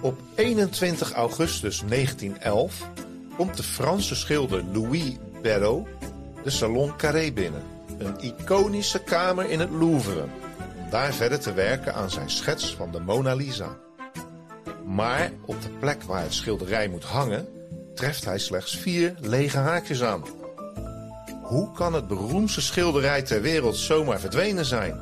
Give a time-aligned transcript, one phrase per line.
[0.00, 2.88] Op 21 augustus 1911
[3.36, 5.88] komt de Franse schilder Louis Barrault
[6.44, 7.62] de Salon Carré binnen.
[7.98, 10.22] Een iconische kamer in het Louvre.
[10.84, 13.76] Om daar verder te werken aan zijn schets van de Mona Lisa.
[14.84, 17.48] Maar op de plek waar het schilderij moet hangen,
[17.94, 20.24] treft hij slechts vier lege haakjes aan.
[21.42, 25.00] Hoe kan het beroemdste schilderij ter wereld zomaar verdwenen zijn?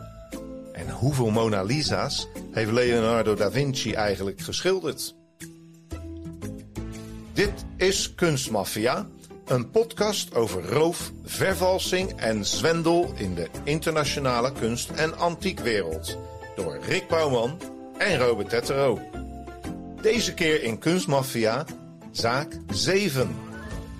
[0.72, 5.14] En hoeveel Mona Lisa's heeft Leonardo da Vinci eigenlijk geschilderd?
[7.32, 9.06] Dit is Kunstmafia,
[9.46, 16.18] een podcast over roof, vervalsing en zwendel in de internationale kunst- en antiekwereld.
[16.56, 17.58] Door Rick Bouwman
[17.98, 19.00] en Robert Tettero.
[20.02, 21.64] Deze keer in Kunstmafia,
[22.10, 23.36] zaak 7.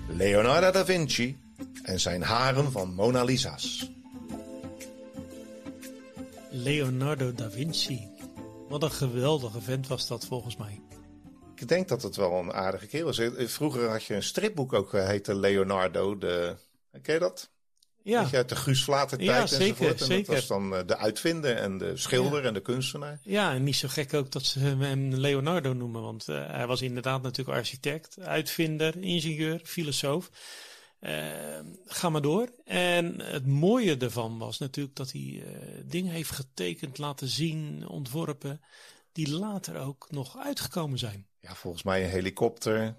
[0.07, 1.37] Leonardo da Vinci
[1.83, 3.91] en zijn haren van Mona Lisa's.
[6.49, 8.17] Leonardo da Vinci.
[8.69, 10.81] Wat een geweldige vent was dat volgens mij.
[11.55, 13.53] Ik denk dat het wel een aardige kerel is.
[13.53, 16.17] Vroeger had je een stripboek ook geheten Leonardo.
[16.17, 16.55] De,
[17.01, 17.49] ken je dat?
[18.03, 20.01] Ja, je, uit de Guus Vlater Ja, tijd zeker, enzovoort.
[20.01, 20.25] En zeker.
[20.25, 23.19] dat was dan eh, de uitvinder en de schilder en de kunstenaar.
[23.23, 26.01] ja, en niet zo gek ook dat ze hem Leonardo noemen.
[26.01, 30.29] Want eh, hij was inderdaad natuurlijk architect, uitvinder, ingenieur, filosoof.
[30.99, 32.49] Eh, ga maar door.
[32.63, 38.61] En het mooie ervan was natuurlijk dat hij eh, dingen heeft getekend, laten zien, ontworpen.
[39.11, 41.27] Die later ook nog uitgekomen zijn.
[41.39, 42.97] Ja, volgens mij een helikopter.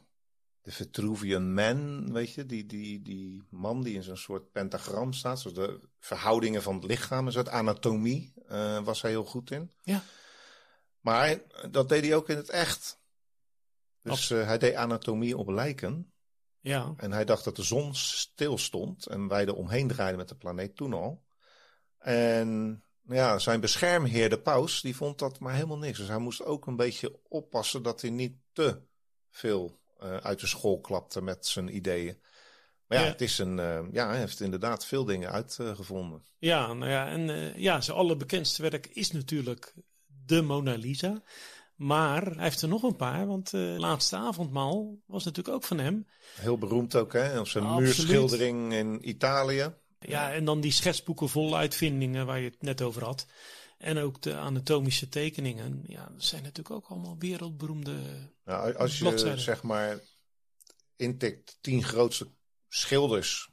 [0.62, 5.40] De Vitruvian Man, weet je, die, die, die man die in zo'n soort pentagram staat.
[5.40, 9.72] Zoals de verhoudingen van het lichaam, een soort anatomie, eh, was hij heel goed in.
[9.82, 10.02] Ja.
[11.00, 11.38] Maar
[11.70, 13.00] dat deed hij ook in het echt.
[14.02, 16.09] Dus eh, hij deed anatomie op lijken.
[16.60, 20.28] Ja, En hij dacht dat de zon stil stond en wij er omheen draaiden met
[20.28, 21.22] de planeet toen al.
[21.98, 25.98] En ja, zijn beschermheer, de paus, die vond dat maar helemaal niks.
[25.98, 28.82] Dus hij moest ook een beetje oppassen dat hij niet te
[29.30, 32.18] veel eh, uit de school klapte met zijn ideeën.
[32.86, 33.10] Maar ja, Ja.
[33.10, 36.24] Het is een, eh, ja hij heeft inderdaad veel dingen uitgevonden.
[36.38, 39.74] Ja, nou ja, en eh, ja, zijn allerbekendste werk is natuurlijk
[40.26, 41.22] de Mona Lisa.
[41.80, 45.78] Maar hij heeft er nog een paar, want eh Laatste Avondmaal was natuurlijk ook van
[45.78, 46.06] hem.
[46.34, 47.38] Heel beroemd ook, hè?
[47.38, 47.96] Op zijn Absoluut.
[47.96, 49.74] muurschildering in Italië.
[49.98, 53.26] Ja, en dan die schetsboeken vol uitvindingen waar je het net over had.
[53.78, 55.82] En ook de anatomische tekeningen.
[55.86, 57.96] Ja, dat zijn natuurlijk ook allemaal wereldberoemde...
[58.44, 59.40] Nou, als je Bladzijden.
[59.40, 60.00] zeg maar
[60.96, 62.28] intikt tien grootste
[62.68, 63.50] schilders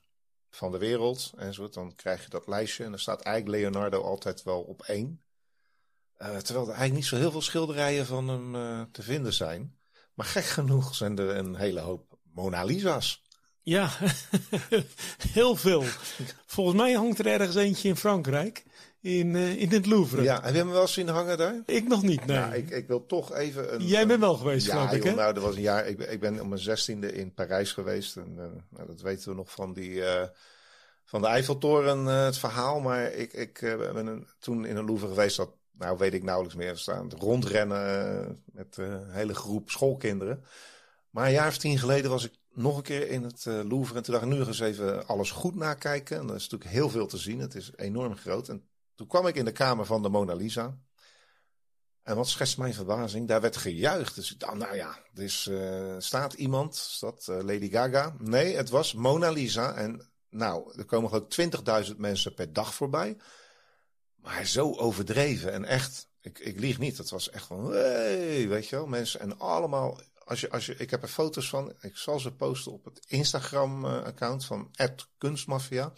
[0.49, 4.43] van de wereld enzovoort, dan krijg je dat lijstje en dan staat eigenlijk Leonardo altijd
[4.43, 5.21] wel op één.
[6.17, 9.75] Eh, terwijl er eigenlijk niet zo heel veel schilderijen van hem eh, te vinden zijn.
[10.13, 13.25] Maar gek genoeg zijn er een hele hoop Mona Lisa's.
[13.61, 13.89] Ja,
[15.33, 15.83] heel veel.
[16.45, 18.63] Volgens mij hangt er ergens eentje in Frankrijk.
[19.01, 20.21] In, eh, in het Louvre.
[20.21, 21.61] Ja, heb je hem wel eens zien hangen daar?
[21.65, 22.37] Ik nog niet, nee.
[22.37, 23.87] Ja, ik, ik wil toch even een...
[23.87, 25.13] Jij bent wel geweest, ja, geloof ik, hè?
[25.13, 25.87] nou, dat was een jaar.
[25.87, 28.15] Ik ben, ik ben op mijn zestiende in Parijs geweest.
[28.17, 28.33] En,
[28.69, 30.03] nou, dat weten we nog van die
[31.05, 32.79] van de Eiffeltoren, het verhaal.
[32.79, 35.37] Maar ik, ik ben een- toen in een Louvre geweest.
[35.37, 36.77] Dat, nou, weet ik nauwelijks meer.
[36.77, 40.43] Staan rondrennen eh, met eh, een hele groep schoolkinderen.
[41.09, 43.95] Maar een jaar of tien geleden was ik nog een keer in het eh, Louvre.
[43.95, 46.17] En toen dacht ik, nu eens even alles goed nakijken.
[46.17, 47.39] En er is natuurlijk heel veel te zien.
[47.39, 48.49] Het is enorm groot.
[48.49, 50.77] En toen kwam ik in de kamer van de Mona Lisa.
[52.03, 53.27] En wat schetst mijn verbazing?
[53.27, 54.15] Daar werd gejuicht.
[54.15, 58.15] Dus ik dacht, nou ja, er staat iemand, is dat Lady Gaga?
[58.19, 59.73] Nee, het was Mona Lisa.
[59.73, 61.35] En nou, er komen ook
[61.89, 63.17] 20.000 mensen per dag voorbij.
[64.27, 66.97] Maar zo overdreven en echt, ik, ik lieg niet.
[66.97, 69.19] Het was echt van, hey, weet je wel, mensen.
[69.19, 71.73] En allemaal, als je, als je, ik heb er foto's van.
[71.81, 74.71] Ik zal ze posten op het Instagram-account van
[75.17, 75.93] Kunstmafia.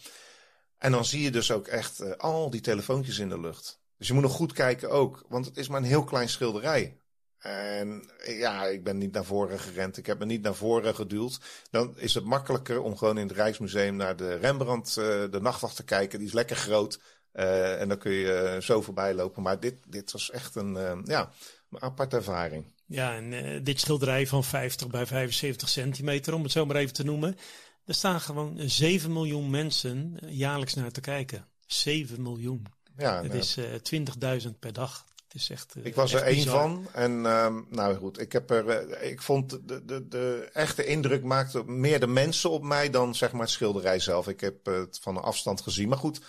[0.77, 3.79] En dan zie je dus ook echt eh, al die telefoontjes in de lucht.
[3.97, 6.97] Dus je moet nog goed kijken ook, want het is maar een heel klein schilderij.
[7.39, 9.97] En eh, ja, ik ben niet naar voren gerend.
[9.97, 11.39] Ik heb me niet naar voren geduwd.
[11.71, 15.75] Dan is het makkelijker om gewoon in het Rijksmuseum naar de Rembrandt, eh, de nachtwacht
[15.75, 16.19] te kijken.
[16.19, 16.99] Die is lekker groot.
[17.31, 19.43] Eh, en dan kun je eh, zo voorbij lopen.
[19.43, 21.31] Maar dit, dit was echt een, eh, ja,
[21.71, 22.65] een aparte ervaring.
[22.85, 27.03] Ja, en dit schilderij van 50 bij 75 centimeter, om het zo maar even te
[27.03, 27.37] noemen.
[27.85, 31.45] Er staan gewoon 7 miljoen mensen jaarlijks naar te kijken.
[31.65, 32.65] 7 miljoen.
[32.97, 34.05] Ja, het is uh,
[34.41, 35.05] 20.000 per dag.
[35.23, 35.75] Het is echt.
[35.83, 36.87] ik was er één van.
[36.93, 41.63] En um, nou goed, ik, heb er, ik vond de, de, de echte indruk maakte
[41.63, 44.27] meer de mensen op mij dan zeg maar het schilderij zelf.
[44.27, 45.89] Ik heb het van een afstand gezien.
[45.89, 46.21] Maar goed,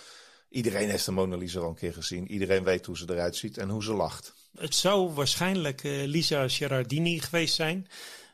[0.51, 2.31] iedereen heeft de Mona Lisa al een keer gezien.
[2.31, 4.33] Iedereen weet hoe ze eruit ziet en hoe ze lacht.
[4.57, 7.87] Het zou waarschijnlijk uh, Lisa Gerardini geweest zijn.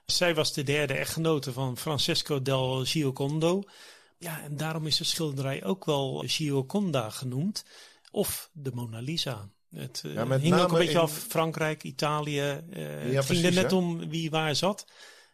[0.06, 3.64] Zij was de derde echtgenote van Francesco del Giocondo.
[4.18, 7.66] Ja, en daarom is de schilderij ook wel Gioconda genoemd.
[8.12, 9.50] Of de Mona Lisa.
[9.70, 12.62] Het uh, hing ook een beetje af Frankrijk, Italië.
[12.70, 14.86] Uh, het ging er net om wie waar zat.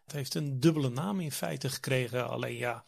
[0.04, 2.28] Het heeft een dubbele naam in feite gekregen.
[2.28, 2.84] Alleen ja,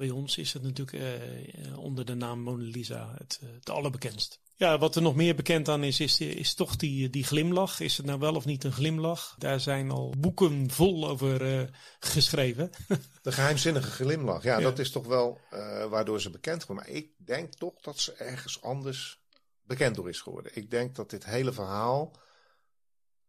[0.00, 4.40] bij ons is het natuurlijk uh, onder de naam Mona Lisa het, het allerbekendst.
[4.56, 7.80] Ja, wat er nog meer bekend aan is, is, is toch die, die glimlach.
[7.80, 9.34] Is het nou wel of niet een glimlach?
[9.38, 11.68] Daar zijn al boeken vol over uh,
[11.98, 12.70] geschreven.
[13.22, 16.84] De geheimzinnige glimlach, ja, dat is toch wel uh, waardoor ze bekend worden.
[16.84, 19.20] Maar ik denk toch dat ze ergens anders
[19.62, 20.52] bekend door is geworden.
[20.54, 22.16] Ik denk dat dit hele verhaal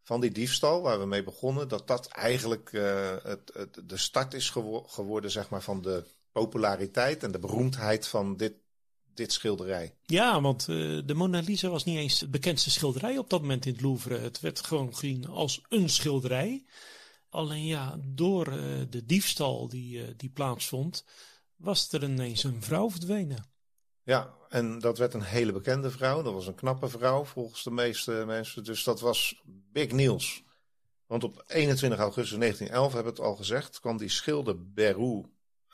[0.02, 4.34] van die diefstal, waar we mee begonnen, dat dat eigenlijk uh, het, het, de start
[4.34, 8.54] is gewo geworden zeg maar, van de populariteit en de beroemdheid van dit
[9.14, 9.96] dit schilderij.
[10.06, 13.66] Ja, want uh, de Mona Lisa was niet eens het bekendste schilderij op dat moment
[13.66, 14.18] in het Louvre.
[14.18, 16.66] Het werd gewoon gezien als een schilderij.
[17.30, 21.06] Alleen ja, door uh, de diefstal die, uh, die plaatsvond,
[21.56, 23.50] was er ineens een vrouw verdwenen.
[24.04, 26.22] Ja, en dat werd een hele bekende vrouw.
[26.22, 28.64] Dat was een knappe vrouw volgens de meeste mensen.
[28.64, 30.44] Dus dat was big nieuws.
[31.06, 35.26] Want op 21 augustus 1911, hebben we het al gezegd, kwam die schilder Berou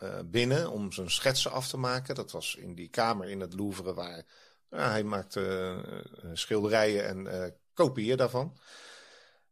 [0.03, 2.15] uh, binnen om zijn schetsen af te maken.
[2.15, 4.23] Dat was in die kamer in het Louvre waar
[4.69, 5.75] hij maakte
[6.23, 8.57] uh, schilderijen en uh, kopieën daarvan.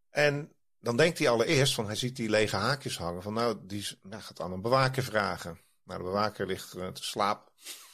[0.09, 3.87] En dan denkt hij allereerst van hij ziet die lege haakjes hangen van nou die
[4.01, 5.59] nou, gaat aan een bewaker vragen.
[5.83, 7.51] Nou de bewaker ligt te slapen.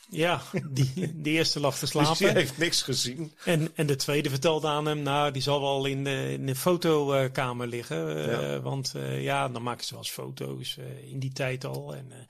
[0.10, 2.10] Ja, die, die eerste lag te slapen.
[2.10, 3.34] Dus die heeft niks gezien.
[3.46, 6.56] En, en de tweede vertelde aan hem, nou, die zal wel in de, in de
[6.56, 8.30] fotokamer liggen.
[8.30, 11.96] Uh, Want uh, ja, dan maken ze wel eens foto's uh, in die tijd al.
[11.96, 12.28] En,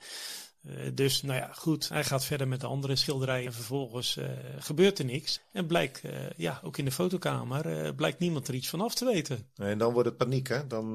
[0.94, 1.88] dus, nou ja, goed.
[1.88, 3.46] Hij gaat verder met de andere schilderijen.
[3.46, 4.18] En vervolgens
[4.58, 5.40] gebeurt er niks.
[5.52, 6.02] En blijkt,
[6.36, 9.46] ja, ook in de fotokamer, blijkt niemand er iets van af te weten.
[9.56, 10.66] En dan wordt het paniek, hè.
[10.66, 10.92] Dan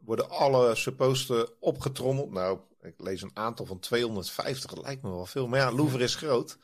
[0.00, 2.30] worden alle supposten opgetrommeld.
[2.30, 5.48] Nou, ik lees een aantal van 250, dat lijkt me wel veel.
[5.48, 6.58] Maar ja, Louvre is groot.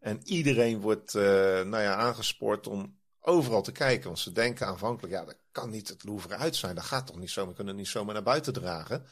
[0.00, 1.22] En iedereen wordt uh,
[1.62, 4.06] nou ja, aangespoord om overal te kijken.
[4.06, 6.74] Want ze denken aanvankelijk, ja, dat kan niet het Louvre uit zijn.
[6.74, 9.06] Dat gaat toch niet zo, we kunnen het niet zomaar naar buiten dragen.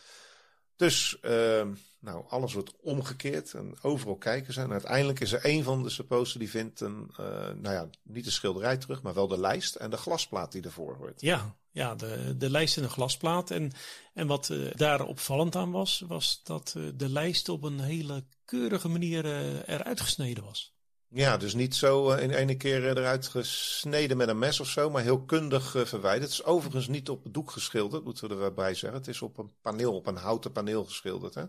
[0.76, 1.66] Dus uh,
[2.00, 4.60] nou, alles wordt omgekeerd en overal kijken ze.
[4.60, 8.24] En uiteindelijk is er een van de supposten die vindt een, uh, nou ja, niet
[8.24, 11.20] de schilderij terug, maar wel de lijst en de glasplaat die ervoor hoort.
[11.20, 13.50] Ja, ja de, de lijst en de glasplaat.
[13.50, 13.72] En,
[14.14, 18.24] en wat uh, daar opvallend aan was, was dat uh, de lijst op een hele
[18.44, 19.26] keurige manier
[19.66, 20.74] eruit gesneden was.
[21.08, 25.02] Ja, dus niet zo in ene keer eruit gesneden met een mes of zo, maar
[25.02, 26.22] heel kundig verwijderd.
[26.22, 28.98] Het is overigens niet op het doek geschilderd, moeten we erbij zeggen.
[28.98, 31.34] Het is op een paneel, op een houten paneel geschilderd.
[31.34, 31.44] Hè?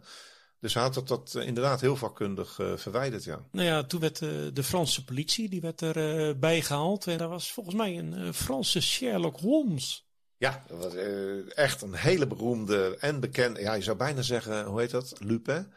[0.64, 3.46] Dus hij had dat, dat eh, inderdaad heel vakkundig uh, verwijderd, ja.
[3.52, 7.08] Nou ja, toen werd uh, de Franse politie, die werd er uh, bij gehaald.
[7.08, 10.03] En daar was volgens mij een Franse Sherlock Holmes.
[10.44, 10.95] Ja, dat was
[11.48, 15.13] echt een hele beroemde en bekende, ja, je zou bijna zeggen, hoe heet dat?
[15.19, 15.74] Lupin.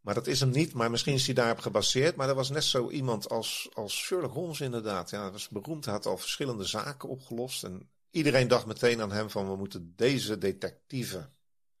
[0.00, 2.16] Maar dat is hem niet, maar misschien is hij daarop gebaseerd.
[2.16, 5.10] Maar er was net zo iemand als, als Sherlock Holmes inderdaad.
[5.10, 7.64] Ja, hij was beroemd, hij had al verschillende zaken opgelost.
[7.64, 11.30] En iedereen dacht meteen aan hem van, we moeten deze detectieve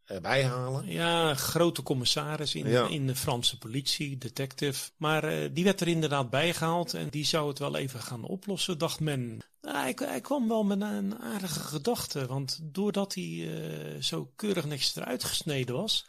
[0.08, 0.86] erbij halen.
[0.86, 4.90] Ja, grote commissaris in, in de Franse politie, detective.
[4.96, 8.78] Maar uh, die werd er inderdaad bijgehaald en die zou het wel even gaan oplossen,
[8.78, 9.40] dacht men.
[9.60, 14.96] hij, hij, kwam wel met een aardige gedachte, want doordat hij uh, zo keurig netjes
[14.96, 16.06] eruit gesneden was,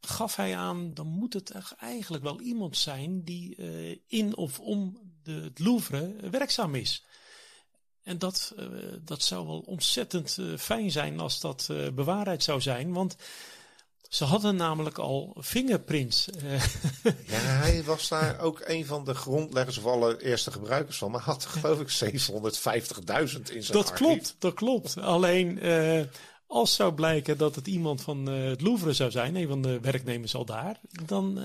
[0.00, 4.98] gaf hij aan, dan moet het eigenlijk wel iemand zijn die uh, in of om
[5.22, 7.04] de, het Louvre werkzaam is.
[8.02, 8.66] En dat, uh,
[9.04, 12.92] dat zou wel ontzettend uh, fijn zijn als dat uh, bewaarheid zou zijn.
[12.92, 13.16] Want
[14.08, 16.28] ze hadden namelijk al fingerprints.
[17.26, 21.10] ja, hij was daar ook een van de grondleggers of alle eerste gebruikers van.
[21.10, 22.22] Maar had geloof ik 750.000
[23.52, 23.96] in zijn Dat archief.
[23.96, 24.98] klopt, dat klopt.
[24.98, 25.60] Alleen
[26.46, 30.34] als zou blijken dat het iemand van het Louvre zou zijn, een van de werknemers
[30.34, 31.40] al daar, dan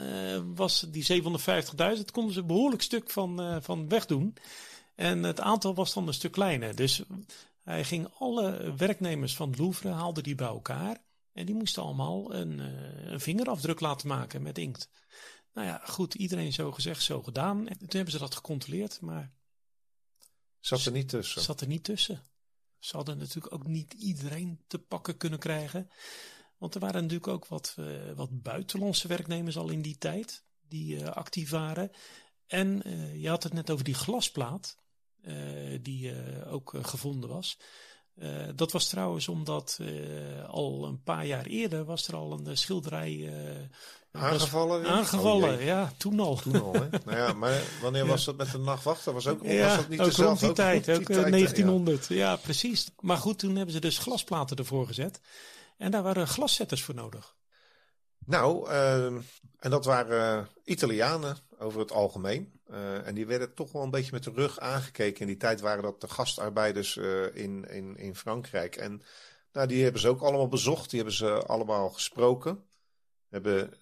[0.56, 4.36] was die 750.000, konden ze een behoorlijk stuk van, van wegdoen.
[4.98, 6.76] En het aantal was dan een stuk kleiner.
[6.76, 7.04] Dus
[7.64, 10.98] hij ging alle werknemers van het Louvre, haalde die bij elkaar.
[11.32, 14.90] En die moesten allemaal een, eh, een vingerafdruk laten maken met inkt.
[15.54, 17.68] Nou ja, goed, iedereen zo gezegd, zo gedaan.
[17.68, 19.34] En toen hebben ze dat gecontroleerd, maar...
[20.60, 21.42] Zat er niet tussen?
[21.42, 22.24] Zat er niet tussen.
[22.80, 25.90] Ze hadden natuurlijk ook niet iedereen te pakken kunnen krijgen.
[26.58, 30.96] Want er waren natuurlijk ook wat, uh, wat buitenlandse werknemers al in die tijd die
[30.96, 31.92] uh, actief waren.
[32.48, 34.78] En uh, je had het net over die glasplaat
[35.82, 36.14] die
[36.50, 37.58] ook gevonden was.
[38.56, 39.80] dat was trouwens omdat
[40.48, 43.30] al een paar jaar eerder was er al een schilderij
[44.12, 44.82] Aangevallen?
[44.82, 46.36] Was, aangevallen, oh, ja, toen al.
[46.36, 46.88] Toen al, hè?
[47.06, 49.14] nou ja, maar wanneer was dat met de nachtwachter?
[49.14, 50.46] Was, ook, ja, was dat niet ook dezelfde?
[50.46, 52.08] Rond die tijd, ook, die tijd, 1900.
[52.08, 52.16] Ja.
[52.16, 52.36] ja.
[52.36, 52.92] precies.
[53.00, 55.20] Maar goed, toen hebben ze dus glasplaten ervoor gezet.
[55.78, 57.36] En daar waren glaszetters voor nodig.
[58.26, 59.06] Nou, uh,
[59.60, 62.57] en dat waren Italianen over het algemeen.
[62.72, 65.22] Uh, en die werden toch wel een beetje met de rug aangekeken.
[65.22, 68.76] In die tijd waren dat de gastarbeiders uh, in, in, in Frankrijk.
[68.76, 69.02] En
[69.52, 70.90] nou, die hebben ze ook allemaal bezocht.
[70.90, 72.66] Die hebben ze allemaal gesproken
[73.30, 73.74] hebben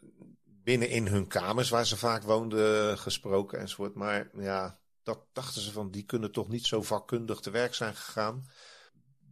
[0.45, 3.95] binnen in hun kamers, waar ze vaak woonden, gesproken enzovoort.
[3.95, 7.95] Maar ja, dat dachten ze van, die kunnen toch niet zo vakkundig te werk zijn
[7.95, 8.49] gegaan.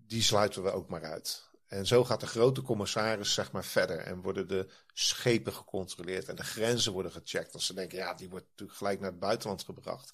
[0.07, 1.51] Die sluiten we ook maar uit.
[1.73, 6.35] En zo gaat de grote commissaris zeg maar verder en worden de schepen gecontroleerd en
[6.35, 7.53] de grenzen worden gecheckt.
[7.53, 10.13] Als ze denken, ja, die wordt natuurlijk gelijk naar het buitenland gebracht.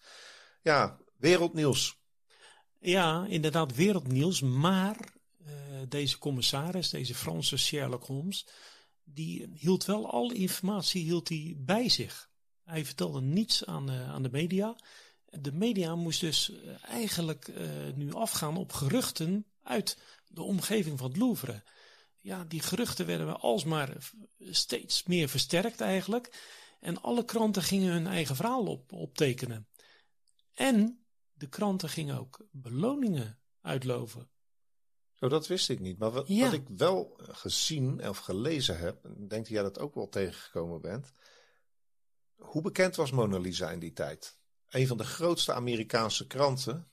[0.61, 1.97] Ja, wereldnieuws.
[2.79, 4.41] Ja, inderdaad wereldnieuws.
[4.41, 4.97] Maar
[5.41, 5.49] uh,
[5.89, 8.47] deze commissaris, deze Franse Sherlock Holmes,
[9.03, 12.29] die hield wel al informatie hield hij bij zich.
[12.63, 14.75] Hij vertelde niets aan, uh, aan de media.
[15.25, 17.51] De media moest dus uh, eigenlijk
[17.95, 19.97] nu afgaan op geruchten uit
[20.29, 21.63] de omgeving van het Louvre.
[22.21, 26.57] Ja, die geruchten werden alsmaar steeds meer versterkt eigenlijk.
[26.79, 29.67] En alle kranten gingen hun eigen verhaal op, optekenen.
[30.53, 34.29] En de kranten gingen ook beloningen uitloven.
[35.13, 35.98] Zo, dat wist ik niet.
[35.98, 36.43] Maar wat, ja.
[36.43, 40.09] wat ik wel gezien of gelezen heb, en ik denk dat jij dat ook wel
[40.09, 41.12] tegengekomen bent.
[42.36, 44.39] Hoe bekend was Mona Lisa in die tijd?
[44.69, 46.91] Een van de grootste Amerikaanse kranten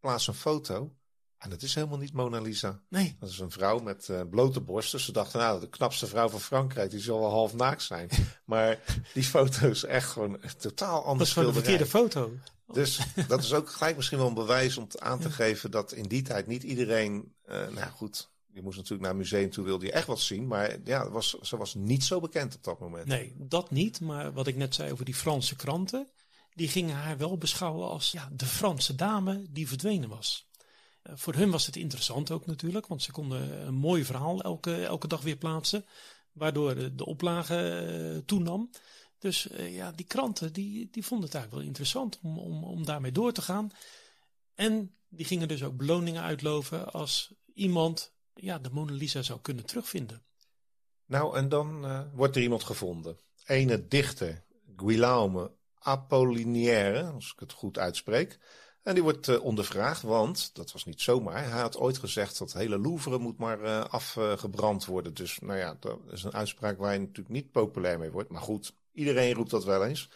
[0.00, 0.96] plaatst een foto.
[1.44, 2.80] En dat is helemaal niet Mona Lisa.
[2.88, 3.16] Nee.
[3.20, 5.00] Dat is een vrouw met uh, blote borsten.
[5.00, 8.08] Ze dachten, nou, de knapste vrouw van Frankrijk, die zal wel half naakt zijn.
[8.44, 8.80] maar
[9.12, 11.18] die foto is echt gewoon totaal anders.
[11.18, 12.32] Dat is gewoon de verkeerde foto.
[12.72, 16.08] Dus dat is ook gelijk misschien wel een bewijs om aan te geven dat in
[16.08, 19.86] die tijd niet iedereen, uh, nou goed, je moest natuurlijk naar een museum toe, wilde
[19.86, 20.46] je echt wat zien.
[20.46, 23.06] Maar ja, was, ze was niet zo bekend op dat moment.
[23.06, 24.00] Nee, dat niet.
[24.00, 26.08] Maar wat ik net zei over die Franse kranten,
[26.54, 30.48] die gingen haar wel beschouwen als ja, de Franse dame die verdwenen was.
[31.06, 34.84] Uh, voor hun was het interessant ook natuurlijk, want ze konden een mooi verhaal elke,
[34.84, 35.84] elke dag weer plaatsen,
[36.32, 38.70] waardoor de, oplage uh, toenam.
[39.18, 42.84] Dus uh, ja, die kranten die, die vonden het eigenlijk wel interessant om, om, om
[42.84, 43.70] daarmee door te gaan.
[44.54, 49.66] En die gingen dus ook beloningen uitloven als iemand ja, de Mona Lisa zou kunnen
[49.66, 50.22] terugvinden.
[51.06, 53.18] Nou, en dan wordt er iemand gevonden.
[53.46, 54.44] Ene dichter,
[54.76, 58.38] Guillaume Apollinaire, als ik het goed uitspreek.
[58.84, 61.50] En die wordt uh, ondervraagd, want dat was niet zomaar.
[61.50, 65.14] Hij had ooit gezegd dat hele Louvre moet maar uh, afgebrand worden.
[65.14, 68.30] Dus nou ja, dat is een uitspraak waar je natuurlijk niet populair mee wordt.
[68.30, 70.10] Maar goed, Iedereen roept dat wel eens.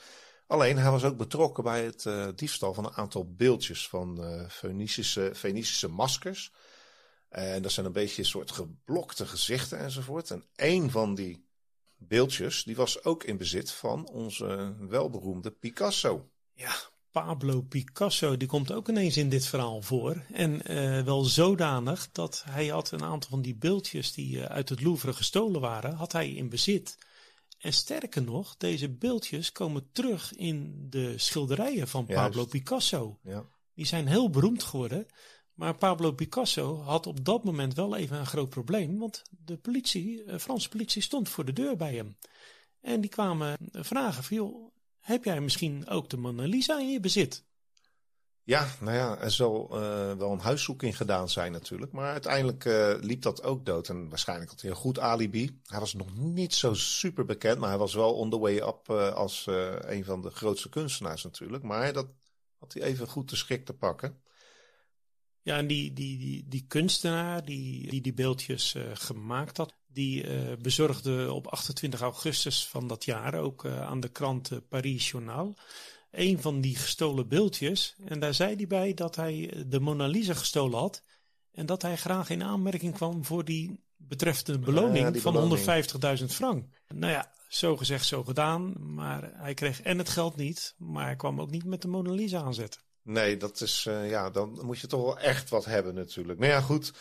[0.47, 4.21] Alleen hij was ook betrokken bij het uh, diefstal van een aantal beeldjes van
[5.35, 6.53] Fenicische maskers.
[7.29, 10.31] En dat zijn een beetje een soort geblokte gezichten enzovoort.
[10.31, 11.47] En één van die
[11.97, 16.31] beeldjes die was ook in bezit van onze welberoemde Picasso.
[16.53, 16.75] Ja,
[17.13, 20.23] Pablo Picasso, die komt ook ineens in dit verhaal voor.
[20.33, 24.83] En uh, wel zodanig dat hij had een aantal van die beeldjes die uit het
[24.83, 26.99] Louvre gestolen waren, had hij in bezit.
[27.59, 33.19] En sterker nog, deze beeldjes komen terug in de schilderijen van Pablo Picasso.
[33.23, 33.45] Ja.
[33.75, 35.07] Die zijn heel beroemd geworden.
[35.55, 38.99] Maar Pablo Picasso had op dat moment wel even een groot probleem.
[38.99, 42.17] Want de politie, de Franse politie, stond voor de deur bij hem.
[42.81, 44.73] En die kwamen vragen van, joh,
[45.09, 47.45] heb jij misschien ook de Mona Lisa in je bezit?
[48.43, 51.93] Ja, nou ja, er zal uh, wel een huiszoeking gedaan zijn natuurlijk.
[51.93, 53.89] Maar uiteindelijk uh, liep dat ook dood.
[53.89, 55.61] En waarschijnlijk had hij een goed alibi.
[55.67, 58.89] Hij was nog niet zo super bekend, maar hij was wel on the way up
[58.91, 59.47] uh, als
[59.81, 61.63] een van de grootste kunstenaars natuurlijk.
[61.63, 62.07] Maar dat
[62.59, 64.23] had hij even goed de schrik te pakken.
[65.43, 70.27] Ja, en die, die, die, die kunstenaar die die, die beeldjes gemaakt had, die
[70.57, 75.57] bezorgde op 28 augustus van dat jaar ook aan de krant Paris Journal
[76.11, 77.95] een van die gestolen beeldjes.
[78.05, 81.03] En daar zei hij bij dat hij de Mona Lisa gestolen had.
[81.53, 85.59] En dat hij graag in aanmerking kwam voor die betreffende beloning ja, van
[86.19, 86.65] 150.000 frank.
[86.89, 88.95] Nou ja, zo gezegd, zo gedaan.
[88.95, 92.11] Maar hij kreeg en het geld niet, maar hij kwam ook niet met de Mona
[92.11, 92.81] Lisa aanzetten.
[93.03, 96.39] Nee, dat is, uh, ja, dan moet je toch wel echt wat hebben natuurlijk.
[96.39, 96.93] Maar ja, goed,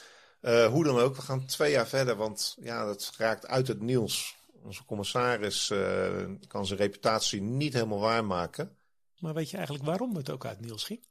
[0.42, 3.82] uh, hoe dan ook, we gaan twee jaar verder, want ja, dat raakt uit het
[3.82, 4.36] nieuws.
[4.64, 8.78] Onze commissaris uh, kan zijn reputatie niet helemaal waarmaken.
[9.20, 11.06] Maar weet je eigenlijk waarom het ook uit Niels ging?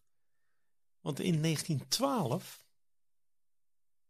[1.00, 2.64] Want in 1912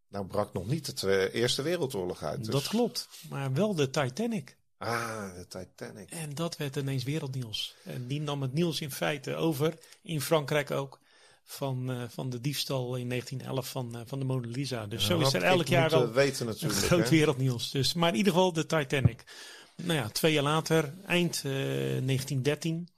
[0.08, 2.44] nou brak nog niet de Eerste Wereldoorlog uit.
[2.44, 2.48] Dus...
[2.54, 4.56] Dat klopt, maar wel de Titanic.
[4.78, 6.10] Ah, de Titanic.
[6.10, 7.76] En dat werd ineens wereldnieuws.
[7.84, 11.00] En die nam het nieuws in feite over, in Frankrijk ook,
[11.46, 14.86] van, uh, van de diefstal in 1911 van, uh, van de Mona Lisa.
[14.86, 17.10] Dus zo is er elk jaar al weten natuurlijk, een groot hè?
[17.10, 17.70] wereldnieuws.
[17.70, 19.24] Dus, maar in ieder geval de Titanic.
[19.76, 22.88] Nou ja, twee jaar later, eind uh, 1913,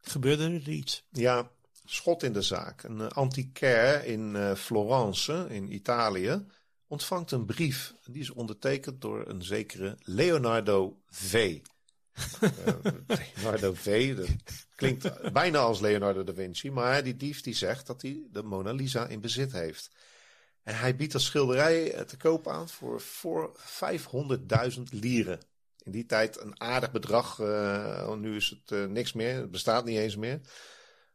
[0.00, 1.04] gebeurde er iets.
[1.10, 1.50] Ja,
[1.84, 2.82] schot in de zaak.
[2.82, 6.46] Een antiquaire in Florence, in Italië,
[6.86, 7.94] ontvangt een brief.
[8.04, 11.60] Die is ondertekend door een zekere Leonardo V.
[12.40, 12.50] uh,
[13.34, 14.16] Leonardo V,
[14.74, 18.72] klinkt bijna als Leonardo da Vinci, maar die dief die zegt dat hij de Mona
[18.72, 19.90] Lisa in bezit heeft.
[20.62, 23.56] En hij biedt dat schilderij te koop aan voor, voor
[24.76, 25.40] 500.000 lieren.
[25.82, 27.38] In die tijd een aardig bedrag.
[27.38, 29.36] Uh, nu is het niks meer.
[29.36, 30.40] Het bestaat niet eens meer.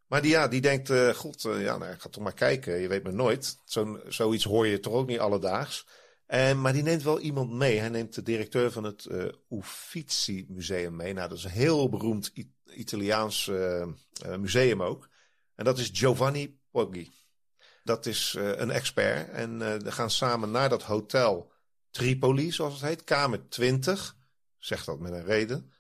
[0.10, 2.80] Maar die, ja, die denkt, uh, god, ja, nou, ik ga toch maar kijken.
[2.80, 3.58] Je weet maar nooit.
[3.66, 5.86] Zo, zoiets hoor je toch ook niet alledaags.
[6.30, 7.80] En, maar die neemt wel iemand mee.
[7.80, 9.08] Hij neemt de directeur van het
[9.50, 11.14] Uffizi Museum mee.
[11.14, 12.32] Nou, dat is een heel beroemd
[12.66, 13.52] Italiaans
[14.38, 15.10] museum ook.
[15.56, 17.12] En dat is Giovanni Poggi.
[17.84, 19.30] Dat is een expert.
[19.30, 21.52] En we gaan samen naar dat hotel
[21.92, 23.04] Tripoli, zoals het heet.
[23.04, 24.16] Kamer 20.
[24.58, 25.74] Zegt dat met een reden.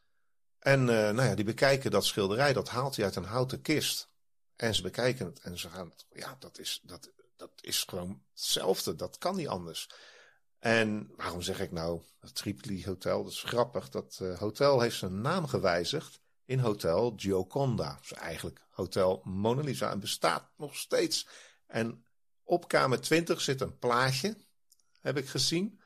[0.59, 4.09] En uh, nou ja, die bekijken dat schilderij, dat haalt hij uit een houten kist.
[4.55, 8.95] En ze bekijken het en ze gaan, ja, dat is, dat, dat is gewoon hetzelfde.
[8.95, 9.89] Dat kan niet anders.
[10.59, 13.23] En waarom zeg ik nou het Tripoli Hotel?
[13.23, 13.89] Dat is grappig.
[13.89, 17.97] Dat uh, hotel heeft zijn naam gewijzigd in Hotel Gioconda.
[17.99, 19.91] Dus eigenlijk Hotel Mona Lisa.
[19.91, 21.27] En bestaat nog steeds.
[21.67, 22.05] En
[22.43, 24.37] op kamer 20 zit een plaatje,
[25.01, 25.81] heb ik gezien,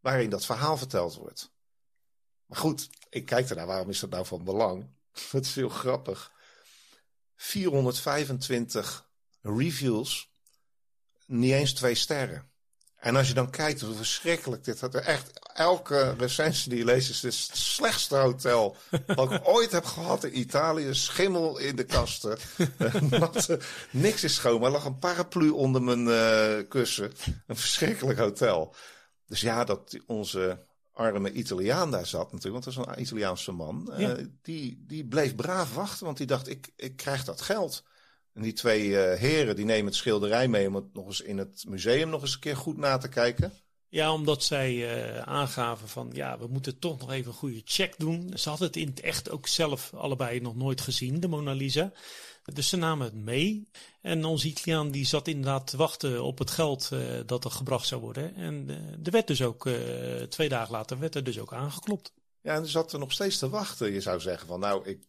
[0.00, 1.52] waarin dat verhaal verteld wordt.
[2.46, 4.90] Maar goed, ik kijk ernaar, waarom is dat nou van belang?
[5.30, 6.32] Het is heel grappig.
[7.36, 10.32] 425 reviews,
[11.26, 12.51] niet eens twee sterren.
[13.02, 14.94] En als je dan kijkt hoe verschrikkelijk dit had.
[14.94, 20.24] Echt, elke recensie die je leest is het slechtste hotel wat ik ooit heb gehad
[20.24, 20.94] in Italië.
[20.94, 22.38] Schimmel in de kasten.
[23.90, 27.12] niks is schoon, maar lag een paraplu onder mijn uh, kussen.
[27.46, 28.74] Een verschrikkelijk hotel.
[29.26, 30.58] Dus ja, dat onze
[30.92, 33.92] arme Italiaan daar zat natuurlijk, want dat is een Italiaanse man.
[33.96, 34.16] Ja.
[34.16, 37.82] Uh, die, die bleef braaf wachten, want die dacht, ik, ik krijg dat geld.
[38.34, 41.38] En die twee uh, heren, die nemen het schilderij mee om het nog eens in
[41.38, 43.52] het museum nog eens een keer goed na te kijken.
[43.88, 47.94] Ja, omdat zij uh, aangaven van, ja, we moeten toch nog even een goede check
[47.98, 48.30] doen.
[48.34, 51.92] Ze hadden het in het echt ook zelf allebei nog nooit gezien, de Mona Lisa.
[52.52, 53.68] Dus ze namen het mee.
[54.00, 57.86] En onze Italiaan die zat inderdaad te wachten op het geld uh, dat er gebracht
[57.86, 58.34] zou worden.
[58.34, 59.68] En uh, er werd dus ook,
[60.28, 62.12] twee dagen later, werd er dus ook aangeklopt.
[62.40, 63.92] Ja, en ze zat er nog steeds te wachten.
[63.92, 65.06] Je zou zeggen van, nou, ik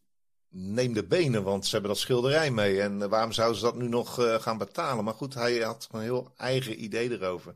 [0.55, 2.81] neem de benen, want ze hebben dat schilderij mee.
[2.81, 5.03] En waarom zouden ze dat nu nog gaan betalen?
[5.03, 7.55] Maar goed, hij had een heel eigen idee erover.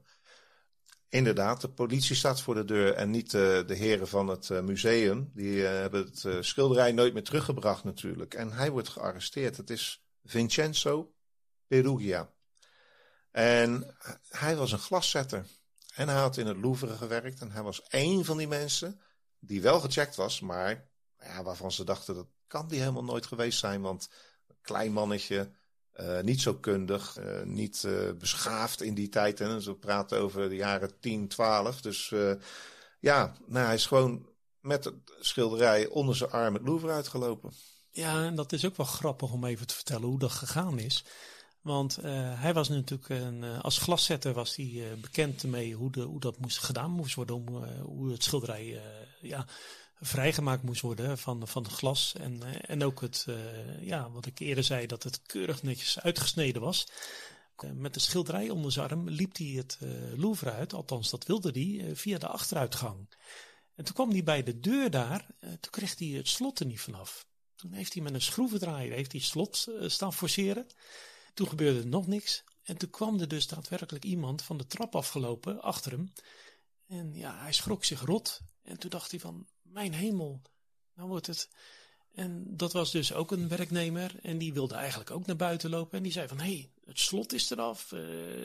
[1.10, 5.32] Inderdaad, de politie staat voor de deur en niet uh, de heren van het museum.
[5.34, 8.34] Die hebben het schilderij nooit meer teruggebracht natuurlijk.
[8.34, 9.58] En hij wordt gearresteerd.
[9.58, 11.14] Het is Vincenzo
[11.68, 12.30] Perugia.
[13.32, 13.96] En
[14.30, 15.46] hij was een glaszetter.
[15.96, 17.40] En hij had in het Louvre gewerkt.
[17.42, 19.02] En hij was één van die mensen
[19.40, 20.88] die wel gecheckt was, maar
[21.44, 23.82] waarvan ze dachten dat kan die helemaal nooit geweest zijn.
[23.82, 24.10] Want
[24.62, 25.52] klein mannetje,
[25.96, 29.40] uh, niet zo kundig, uh, niet uh, beschaafd in die tijd.
[29.40, 29.62] Hè.
[29.62, 31.82] Ze praten over de jaren 10, 12.
[31.82, 32.14] Dus
[33.00, 37.52] ja, nou, hij is gewoon met het schilderij onder zijn arm het Louvre uitgelopen.
[37.92, 41.06] Ja, en dat is ook wel grappig om even te vertellen hoe dat gegaan is.
[41.62, 41.96] Want
[42.36, 46.58] hij was natuurlijk een, als glaszetter was hij bekend mee hoe, de, hoe dat moest
[46.58, 47.36] gedaan moest worden.
[47.36, 47.48] Om,
[47.82, 48.82] hoe het schilderij
[49.22, 49.46] ja,
[50.00, 52.14] vrijgemaakt moest worden van, van het glas.
[52.20, 56.62] En, en ook het, uh, ja, wat ik eerder zei, dat het keurig netjes uitgesneden
[56.62, 56.88] was.
[57.64, 61.26] Uh, met de schilderij onder zijn arm liep hij het uh, Louvre uit, althans dat
[61.26, 63.16] wilde hij, via de achteruitgang.
[63.76, 66.82] En toen kwam hij bij de deur daar, toen kreeg hij het slot er niet
[66.82, 67.28] vanaf.
[67.56, 70.68] Toen heeft hij met een schroevendraaier heeft hij het slot staan forceren.
[71.34, 72.44] Toen gebeurde er nog niks.
[72.64, 76.14] En toen kwam er dus daadwerkelijk iemand van de trap afgelopen achter hem.
[76.88, 78.42] En ja, hij schrok zich rot.
[78.62, 80.42] En toen dacht hij van, mijn hemel,
[80.96, 81.50] nou wordt het.
[82.14, 85.98] En dat was dus ook een werknemer en die wilde eigenlijk ook naar buiten lopen.
[85.98, 88.00] En die zei van, hé, hey, het slot is eraf, uh,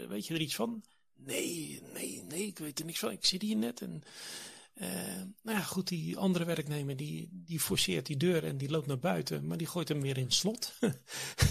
[0.09, 0.83] weet je er iets van?
[1.17, 3.81] Nee, nee, nee, ik weet er niks van, ik zit hier net.
[3.81, 4.03] En
[4.75, 4.89] uh,
[5.43, 8.99] nou ja, goed, die andere werknemer die, die forceert die deur en die loopt naar
[8.99, 10.73] buiten, maar die gooit hem weer in het slot.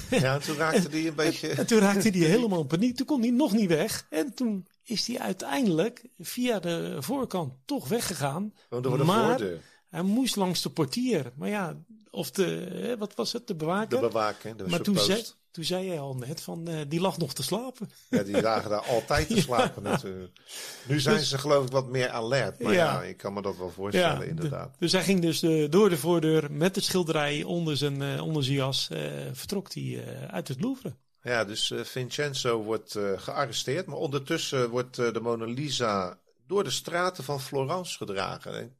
[0.09, 1.47] ja, en toen raakte hij een beetje...
[1.49, 4.07] En, en toen raakte hij helemaal in paniek, toen kon hij nog niet weg.
[4.09, 8.53] En toen is hij uiteindelijk via de voorkant toch weggegaan.
[8.69, 9.61] Oh, de maar voordeur.
[9.89, 11.31] hij moest langs de portier.
[11.35, 11.77] Maar ja,
[12.09, 14.01] of de, wat was het, de bewaker?
[14.01, 17.17] De bewaker, de maar toen zei, Toen zei jij al net van, uh, die lag
[17.17, 17.89] nog te slapen.
[18.09, 20.39] Ja, die lagen daar altijd te slapen natuurlijk.
[20.87, 22.59] Nu zijn dus, ze geloof ik wat meer alert.
[22.59, 24.75] Maar ja, ja ik kan me dat wel voorstellen ja, inderdaad.
[24.79, 28.43] dus hij ging dus de, door de voordeur met de schilderij onder zijn, uh, onder
[28.43, 28.89] zijn jas.
[29.31, 30.95] Vertrok hij uit het Louvre.
[31.21, 33.85] Ja, dus Vincenzo wordt gearresteerd.
[33.85, 38.77] Maar ondertussen wordt de Mona Lisa door de straten van Florence gedragen.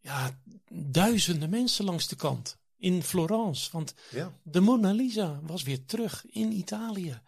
[0.00, 0.38] Ja,
[0.68, 3.68] duizenden mensen langs de kant in Florence.
[3.72, 4.32] Want ja.
[4.42, 7.20] de Mona Lisa was weer terug in Italië.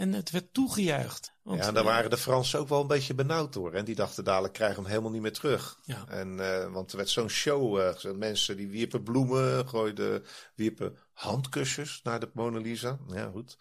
[0.00, 1.32] En het werd toegejuicht.
[1.42, 3.72] Want, ja, daar waren de Fransen ook wel een beetje benauwd door.
[3.72, 5.78] En die dachten dadelijk krijgen we hem helemaal niet meer terug.
[5.84, 6.04] Ja.
[6.08, 7.78] En, uh, want er werd zo'n show.
[7.78, 12.98] Uh, mensen die wierpen bloemen, gooiden, wierpen handkussens naar de Mona Lisa.
[13.08, 13.58] Ja, goed.